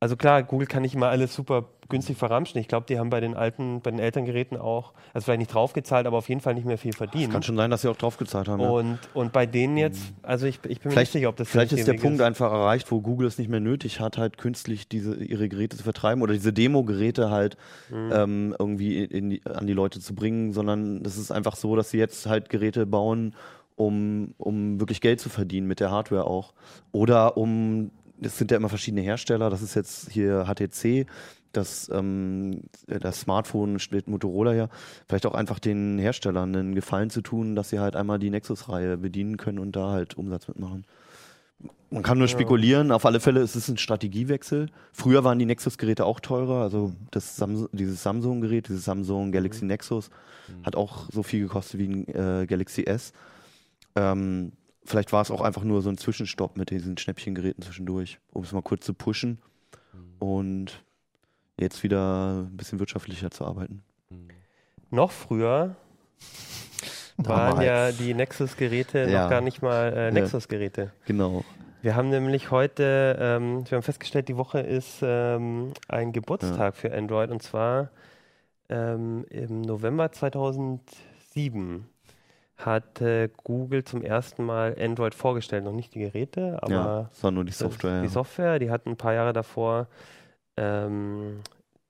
[0.00, 0.04] Mhm.
[0.04, 2.60] Also klar, Google kann nicht immer alles super günstig verramschen.
[2.60, 6.06] Ich glaube, die haben bei den alten, bei den Elterngeräten auch, also vielleicht nicht draufgezahlt,
[6.06, 7.32] aber auf jeden Fall nicht mehr viel Es verdient.
[7.32, 8.60] kann schon sein, dass sie auch draufgezahlt haben.
[8.62, 8.68] ja.
[8.70, 11.48] Und, und bei denen jetzt, also ich, ich bin mir Vielleicht- nicht sicher, ob das
[11.48, 14.38] Vielleicht ist der Weg Punkt einfach erreicht, wo Google es nicht mehr nötig hat, halt
[14.38, 17.56] künstlich diese ihre Geräte zu vertreiben oder diese Demo-Geräte halt
[17.90, 18.10] Mhm.
[18.14, 21.90] ähm, irgendwie in die, an die Leute zu bringen, sondern es ist einfach so, dass
[21.90, 23.34] sie jetzt halt Geräte bauen,
[23.74, 26.52] um, um wirklich Geld zu verdienen mit der Hardware auch.
[26.92, 27.90] Oder um,
[28.20, 31.06] es sind ja immer verschiedene Hersteller, das ist jetzt hier HTC,
[31.52, 34.68] das, ähm, das Smartphone steht Motorola ja,
[35.08, 38.96] vielleicht auch einfach den Herstellern einen Gefallen zu tun, dass sie halt einmal die Nexus-Reihe
[38.96, 40.84] bedienen können und da halt Umsatz mitmachen.
[41.90, 42.32] Man kann nur Ja.
[42.32, 44.68] spekulieren, auf alle Fälle ist es ein Strategiewechsel.
[44.92, 50.08] Früher waren die Nexus-Geräte auch teurer, also das Samsung, dieses Samsung-Gerät, dieses Samsung Galaxy Nexus,
[50.62, 53.12] hat auch so viel gekostet wie ein äh, Galaxy S.
[53.96, 54.52] Ähm,
[54.90, 58.52] vielleicht war es auch einfach nur so ein Zwischenstopp mit diesen Schnäppchengeräten zwischendurch, um es
[58.52, 59.38] mal kurz zu pushen
[60.18, 60.84] und
[61.58, 63.82] jetzt wieder ein bisschen wirtschaftlicher zu arbeiten.
[64.10, 64.28] Mhm.
[64.90, 65.76] Noch früher
[67.16, 67.64] waren Damals.
[67.64, 69.22] ja die Nexus-Geräte Ja.
[69.24, 70.92] noch gar nicht mal äh, Nexus-Geräte.
[71.06, 71.44] Genau.
[71.82, 76.92] Wir haben nämlich heute, ähm, wir haben festgestellt, die Woche ist ähm, ein Geburtstag für
[76.94, 77.90] Android und zwar
[78.68, 81.86] ähm, im November 2007
[82.64, 85.64] hat äh, Google zum ersten Mal Android vorgestellt.
[85.64, 88.02] Noch nicht die Geräte, aber ja, das war nur die Software.
[88.02, 88.14] Das, die.
[88.14, 89.88] Software, die hat ein paar Jahre davor
[90.56, 91.40] ähm,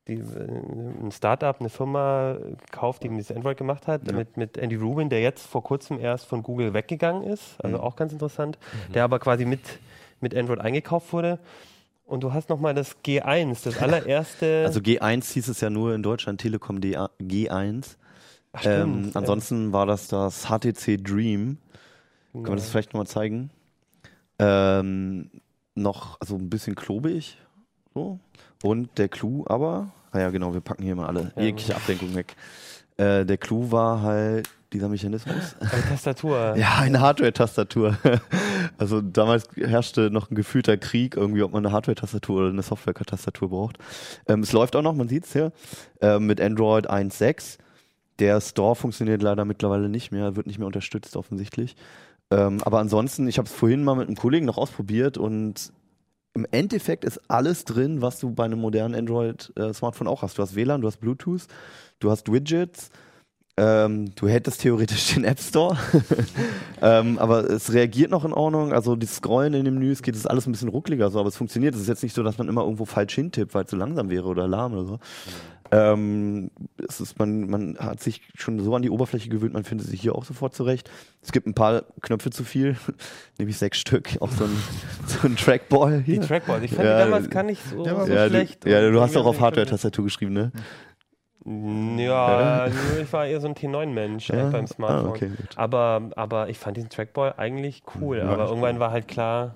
[0.09, 4.12] die, ein Startup, eine Firma gekauft, die dieses Android gemacht hat, ja.
[4.12, 7.83] mit, mit Andy Rubin, der jetzt vor kurzem erst von Google weggegangen ist, also mhm.
[7.83, 8.59] auch ganz interessant,
[8.89, 8.93] mhm.
[8.93, 9.61] der aber quasi mit,
[10.21, 11.39] mit Android eingekauft wurde.
[12.05, 14.64] Und du hast nochmal das G1, das allererste.
[14.66, 17.97] Also G1 hieß es ja nur in Deutschland Telekom G1.
[18.64, 21.59] Ähm, ansonsten war das das HTC Dream.
[22.32, 23.51] Können wir das vielleicht nochmal zeigen?
[24.38, 25.30] Ähm,
[25.74, 27.38] noch, also ein bisschen klobig.
[27.94, 28.18] So.
[28.62, 31.42] Und der Clou aber, ah naja, genau, wir packen hier mal alle ja.
[31.42, 32.36] jegliche Ablenkung weg.
[32.96, 35.57] Äh, der Clou war halt dieser Mechanismus.
[35.61, 36.55] Eine Tastatur.
[36.57, 37.96] Ja, eine Hardware-Tastatur.
[38.78, 43.51] Also damals herrschte noch ein gefühlter Krieg, irgendwie, ob man eine Hardware-Tastatur oder eine Software-Tastatur
[43.51, 43.76] braucht.
[44.26, 45.53] Ähm, es läuft auch noch, man sieht es hier,
[46.01, 47.59] äh, mit Android 1.6.
[48.21, 51.75] Der Store funktioniert leider mittlerweile nicht mehr, wird nicht mehr unterstützt offensichtlich.
[52.31, 55.73] Ähm, aber ansonsten, ich habe es vorhin mal mit einem Kollegen noch ausprobiert und
[56.35, 60.39] im Endeffekt ist alles drin, was du bei einem modernen Android-Smartphone auch hast.
[60.39, 61.47] Du hast WLAN, du hast Bluetooth,
[61.99, 62.91] du hast Widgets,
[63.57, 65.77] ähm, du hättest theoretisch den App Store,
[66.83, 68.73] ähm, aber es reagiert noch in Ordnung.
[68.73, 71.37] Also das Scrollen in den Menüs geht es alles ein bisschen ruckliger, so, aber es
[71.37, 71.75] funktioniert.
[71.75, 74.09] Es ist jetzt nicht so, dass man immer irgendwo falsch hintippt, weil es zu langsam
[74.09, 74.99] wäre oder lahm oder so.
[75.73, 76.51] Ähm,
[76.89, 80.01] es ist, man, man hat sich schon so an die Oberfläche gewöhnt, man findet sich
[80.01, 80.91] hier auch sofort zurecht.
[81.23, 82.77] Es gibt ein paar Knöpfe zu viel,
[83.39, 84.57] nämlich sechs Stück, auch so ein,
[85.07, 86.23] so ein Trackball Die hier.
[86.23, 86.64] Trackballs.
[86.64, 88.64] Ich fand Ja, die damals gar nicht so, der war so ja, schlecht.
[88.64, 90.53] du, ja, du hast auch auf Hardware-Tastatur geschrieben, ne?
[91.47, 95.07] Ja, nur ich war eher so ein T9-Mensch äh, beim Smartphone.
[95.07, 95.31] Ah, okay.
[95.57, 98.18] Aber, aber ich fand diesen Trackball eigentlich cool.
[98.18, 99.55] Ja, aber irgendwann war halt klar,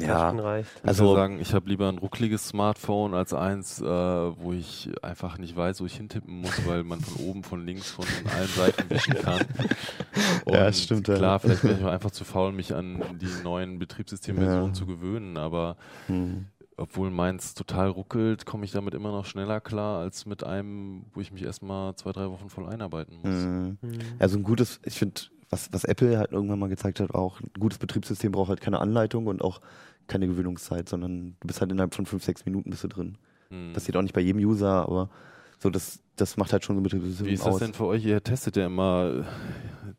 [0.00, 0.32] Ja.
[0.32, 4.90] Ich also Also- sagen, ich habe lieber ein ruckliges Smartphone als eins, äh, wo ich
[5.02, 8.04] einfach nicht weiß, wo ich hintippen muss, weil man von oben, von links, von
[8.36, 9.40] allen Seiten wischen kann.
[10.44, 11.14] Und Ja, das stimmt, ja.
[11.16, 14.72] Klar, vielleicht bin ich auch einfach zu faul, mich an die neuen Betriebssystemversionen Ja.
[14.74, 16.46] zu gewöhnen, aber Hm.
[16.76, 21.20] obwohl meins total ruckelt, komme ich damit immer noch schneller klar als mit einem, wo
[21.20, 23.24] ich mich erstmal zwei, drei Wochen voll einarbeiten muss.
[23.34, 23.78] Mhm.
[24.18, 25.20] Also ein gutes, ich finde,
[25.52, 28.80] was, was Apple halt irgendwann mal gezeigt hat, auch ein gutes Betriebssystem braucht halt keine
[28.80, 29.60] Anleitung und auch
[30.08, 33.18] keine Gewöhnungszeit, sondern du bist halt innerhalb von fünf, sechs Minuten bist du drin.
[33.50, 33.72] Hm.
[33.74, 35.10] Passiert auch nicht bei jedem User, aber
[35.58, 37.58] so das, das macht halt schon so ein Betriebssystem Wie ist aus.
[37.58, 38.04] das denn für euch?
[38.04, 39.24] Ihr testet ja immer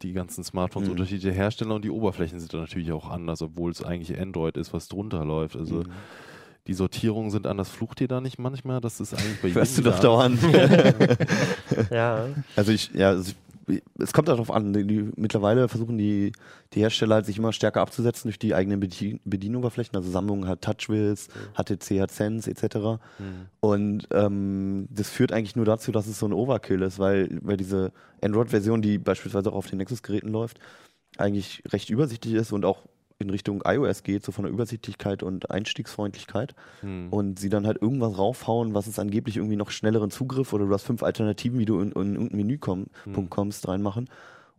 [0.01, 0.93] die ganzen Smartphones, Mhm.
[0.93, 4.73] unterschiedliche Hersteller und die Oberflächen sind dann natürlich auch anders, obwohl es eigentlich Android ist,
[4.73, 5.55] was drunter läuft.
[5.55, 5.91] Also Mhm.
[6.67, 7.69] die Sortierungen sind anders.
[7.69, 8.81] Flucht ihr da nicht manchmal?
[8.81, 10.39] Das ist eigentlich bei jedem Hörst du doch dauernd.
[11.91, 13.35] Ja, Also ich, ja, also ich,
[13.99, 14.73] es kommt darauf an.
[14.73, 16.31] Die, mittlerweile versuchen die,
[16.73, 19.95] die Hersteller halt sich immer stärker abzusetzen durch die eigenen Bedien Bedienoberflächen.
[19.95, 22.75] Also Samsung hat TouchWiz, HTC hat Sense etc.
[23.19, 23.47] Mhm.
[23.59, 27.57] Und ähm, das führt eigentlich nur dazu, dass es so ein Overkill ist, weil, weil
[27.57, 27.91] diese
[28.21, 30.59] Android-Version, die beispielsweise auch auf den Nexus-Geräten läuft,
[31.17, 32.83] eigentlich recht übersichtlich ist und auch
[33.19, 37.07] in Richtung iOS geht, so von der Übersichtlichkeit und Einstiegsfreundlichkeit Hm.
[37.11, 40.73] und sie dann halt irgendwas raufhauen, was es angeblich irgendwie noch schnelleren Zugriff oder du
[40.73, 43.29] hast fünf Alternativen, wie du in, in irgendeinen Menüpunkt Hm.
[43.29, 44.09] kommst, reinmachen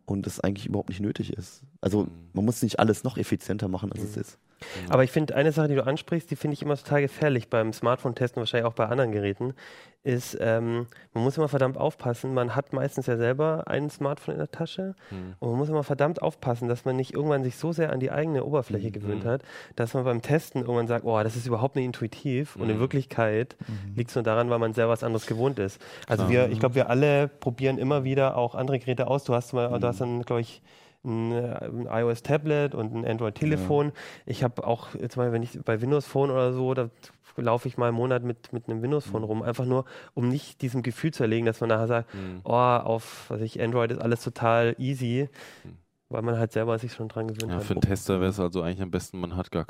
[0.06, 1.62] und das eigentlich überhaupt nicht nötig ist.
[1.80, 2.10] Also Hm.
[2.32, 4.20] man muss nicht alles noch effizienter machen, als es Mhm.
[4.60, 4.90] Ist.
[4.90, 7.72] aber ich finde eine Sache, die du ansprichst, die finde ich immer total gefährlich beim
[7.72, 9.54] Smartphone-Testen, wahrscheinlich auch bei anderen Geräten,
[10.02, 12.34] ist, ähm, man muss immer verdammt aufpassen.
[12.34, 15.32] Man hat meistens ja selber ein Smartphone in der Tasche Hm.
[15.38, 18.10] und man muss immer verdammt aufpassen, dass man nicht irgendwann sich so sehr an die
[18.10, 19.28] eigene Oberfläche gewöhnt Mhm.
[19.28, 19.42] hat,
[19.76, 22.80] dass man beim Testen irgendwann sagt, oh, das ist überhaupt nicht intuitiv und in Mhm.
[22.80, 23.56] Wirklichkeit
[23.96, 25.80] liegt es nur daran, weil man selber was anderes gewohnt ist.
[26.06, 26.30] Also Klar.
[26.48, 29.24] wir, ich glaube, wir alle probieren immer wieder auch andere Geräte aus.
[29.24, 30.60] Du hast mal, du hast dann, glaube ich,
[31.04, 33.92] ein, äh, ein iOS-Tablet und ein Android-Telefon.
[34.26, 36.88] Ich habe auch, jetzt mal, wenn ich bei Windows Phone oder so, da
[37.36, 39.84] laufe ich mal einen Monat mit, mit einem Windows Phone rum, einfach nur,
[40.14, 42.40] um nicht diesem Gefühl zu erlegen, dass man nachher sagt, Hm.
[42.44, 45.28] oh, auf was ich, Android ist alles total easy,
[45.62, 45.76] Hm.
[46.10, 47.64] weil man halt selber sich schon dran gewöhnt Ja, hat.
[47.64, 49.64] für einen Tester wäre es also eigentlich am besten, man hat gar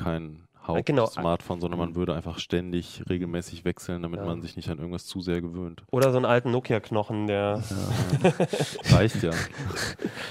[0.67, 1.03] kein genau.
[1.05, 4.27] Haupt-Smartphone, sondern man würde einfach ständig regelmäßig wechseln, damit Ja.
[4.27, 5.83] man sich nicht an irgendwas zu sehr gewöhnt.
[5.91, 7.63] Oder so einen alten Nokia-Knochen, der.
[8.91, 9.31] Reicht ja.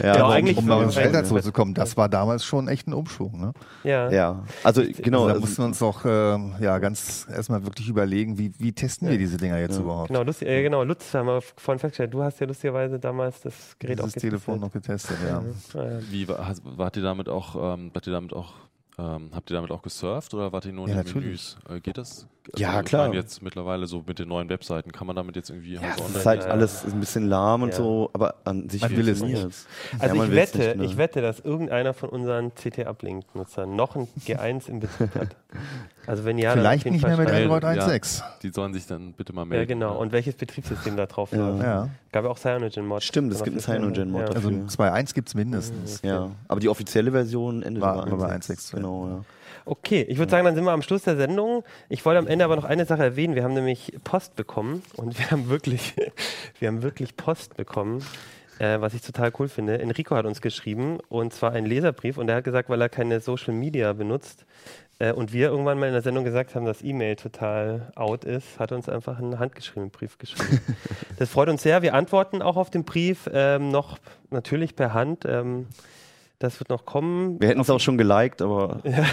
[0.01, 2.93] Ja, aber eigentlich Um mal für- aufs Shelter zurückzukommen, das war damals schon echt ein
[2.93, 3.39] Umschwung.
[3.39, 3.53] Ne?
[3.83, 4.09] Ja.
[4.11, 5.23] Ja, also genau.
[5.23, 9.09] also da mussten wir uns doch ähm, ja, ganz erstmal wirklich überlegen, wie, wie testen
[9.09, 9.81] wir diese Dinger jetzt Ja.
[9.81, 10.07] überhaupt?
[10.09, 12.13] Genau, lustig, äh, genau, Lutz haben wir vorhin festgestellt.
[12.13, 15.43] Du hast ja lustigerweise damals das Gerät auch Dieses Telefon noch getestet, ja.
[15.73, 15.99] Ja.
[16.09, 18.53] Wie wart ihr damit auch, ähm, wart ihr damit auch,
[18.97, 21.25] ähm, habt ihr damit auch gesurft oder wart ihr nur in Ja, den natürlich.
[21.25, 21.57] Menüs?
[21.69, 22.27] Äh, geht das?
[22.57, 23.07] Ja, ich klar.
[23.07, 26.01] meine jetzt mittlerweile so mit den neuen Webseiten, kann man damit jetzt irgendwie ja, es
[26.01, 26.47] online- ist halt Ja.
[26.49, 27.75] alles ein bisschen lahm und Ja.
[27.75, 29.65] so, aber an sich Man will es funktioniert's.
[29.97, 30.85] Also Ja, ich wette, nicht, ne?
[30.85, 35.35] ich wette, dass irgendeiner von unseren CT-Uplink-Nutzern noch ein G1 im Betrieb hat.
[36.05, 37.69] Also wenn ja, Vielleicht nicht mehr mit Android ja.
[37.87, 38.23] 1.6.
[38.41, 39.67] Die sollen sich dann bitte mal Ja, melden.
[39.69, 39.97] genau.
[39.97, 41.55] Und welches Betriebssystem da drauf Ja.
[41.55, 41.89] Ja.
[42.11, 43.01] Gab ja auch Cyanogen-Mod.
[43.03, 44.27] Stimmt, es gibt einen Cyanogen-Mod Ja.
[44.35, 44.63] Also dafür.
[44.63, 46.01] ein 2.1 gibt es mindestens.
[46.01, 48.49] Ja, aber die offizielle Version endet War- bei 1.6.
[48.71, 49.21] 1.6, Genau, ja.
[49.65, 51.63] Okay, ich würde sagen, dann sind wir am Schluss der Sendung.
[51.87, 53.35] Ich wollte am Ende aber noch eine Sache erwähnen.
[53.35, 55.95] Wir haben nämlich Post bekommen und wir haben wirklich,
[56.59, 58.03] wir haben wirklich Post bekommen,
[58.59, 59.79] äh, was ich total cool finde.
[59.79, 63.21] Enrico hat uns geschrieben und zwar einen Leserbrief und er hat gesagt, weil er keine
[63.21, 64.45] Social Media benutzt
[64.99, 68.59] äh, und wir irgendwann mal in der Sendung gesagt haben, dass E-Mail total out ist,
[68.59, 70.59] hat er uns einfach einen handgeschriebenen Brief geschrieben.
[71.17, 71.81] das freut uns sehr.
[71.81, 73.97] Wir antworten auch auf den Brief ähm, noch
[74.29, 75.23] natürlich per Hand.
[75.25, 75.67] Ähm,
[76.43, 77.39] das wird noch kommen.
[77.41, 79.05] Wir hätten es auch schon geliked, aber Ja.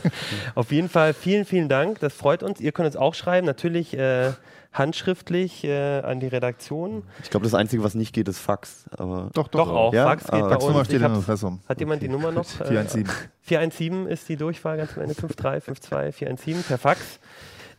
[0.54, 1.98] Auf jeden Fall vielen, vielen Dank.
[2.00, 2.60] Das freut uns.
[2.60, 4.32] Ihr könnt uns auch schreiben, natürlich äh,
[4.72, 7.04] handschriftlich äh, an die Redaktion.
[7.22, 8.84] ich glaube, das Einzige, was nicht geht, ist Fax.
[8.96, 9.92] Aber Doch, Doch auch.
[9.94, 10.04] Ja?
[10.06, 10.86] Fax geht Ah, bei uns.
[10.86, 11.60] steht Ich im hab's- Impressum.
[11.68, 12.44] hat jemand die Nummer noch?
[12.60, 13.06] Äh, 417.
[13.42, 15.14] 417 ist die Durchwahl ganz am Ende.
[15.14, 17.18] 53, 52, 417 per Fax.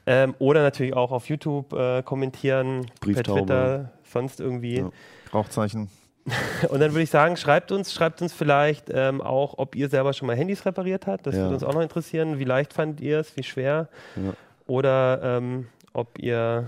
[0.08, 3.24] Ähm, oder natürlich auch auf YouTube äh, kommentieren, per.
[3.24, 4.78] Twitter, sonst irgendwie.
[4.80, 4.90] Ja.
[5.34, 5.90] Rauchzeichen.
[6.70, 10.14] Und dann würde ich sagen, schreibt uns, schreibt uns vielleicht ähm, auch, ob ihr selber
[10.14, 11.28] schon mal Handys repariert habt.
[11.28, 11.42] Das Ja.
[11.42, 12.40] würde uns auch noch interessieren.
[12.40, 13.36] Wie leicht fandet ihr es?
[13.38, 13.90] Wie schwer?
[14.16, 14.34] Ja.
[14.66, 16.68] Oder ähm, ob ihr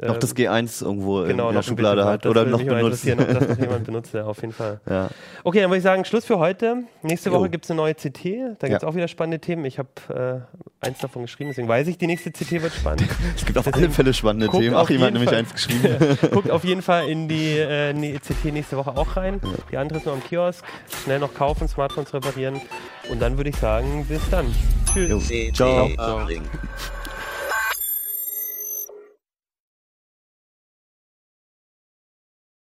[0.00, 3.04] noch ähm, das G1 irgendwo genau, in der Schublade hat oder noch benutzt.
[3.04, 4.80] interessieren, ob das noch jemand benutzt, ja, auf jeden Fall.
[4.88, 5.08] Ja.
[5.44, 6.84] Okay, dann würde ich sagen, Schluss für heute.
[7.02, 7.30] Nächste.
[7.32, 8.04] Woche gibt es eine neue CT.
[8.58, 8.88] Da gibt es Ja.
[8.88, 9.64] auch wieder spannende Themen.
[9.64, 9.88] Ich habe
[10.82, 13.04] äh, eins davon geschrieben, deswegen weiß ich, die nächste CT wird spannend.
[13.36, 14.74] Es gibt auf alle Deswegen Fälle spannende Themen.
[14.74, 16.18] auf Ach, jemand hat nämlich eins geschrieben.
[16.32, 19.40] Guckt auf jeden Fall in die äh, ne- CT nächste Woche auch rein.
[19.70, 20.64] Die andere ist noch am Kiosk.
[21.04, 22.60] Schnell noch kaufen, Smartphones reparieren.
[23.10, 24.46] Und dann würde ich sagen, bis dann.
[24.92, 25.30] Tschüss.
[25.54, 25.86] Ciao.
[25.86, 26.42] Uplink.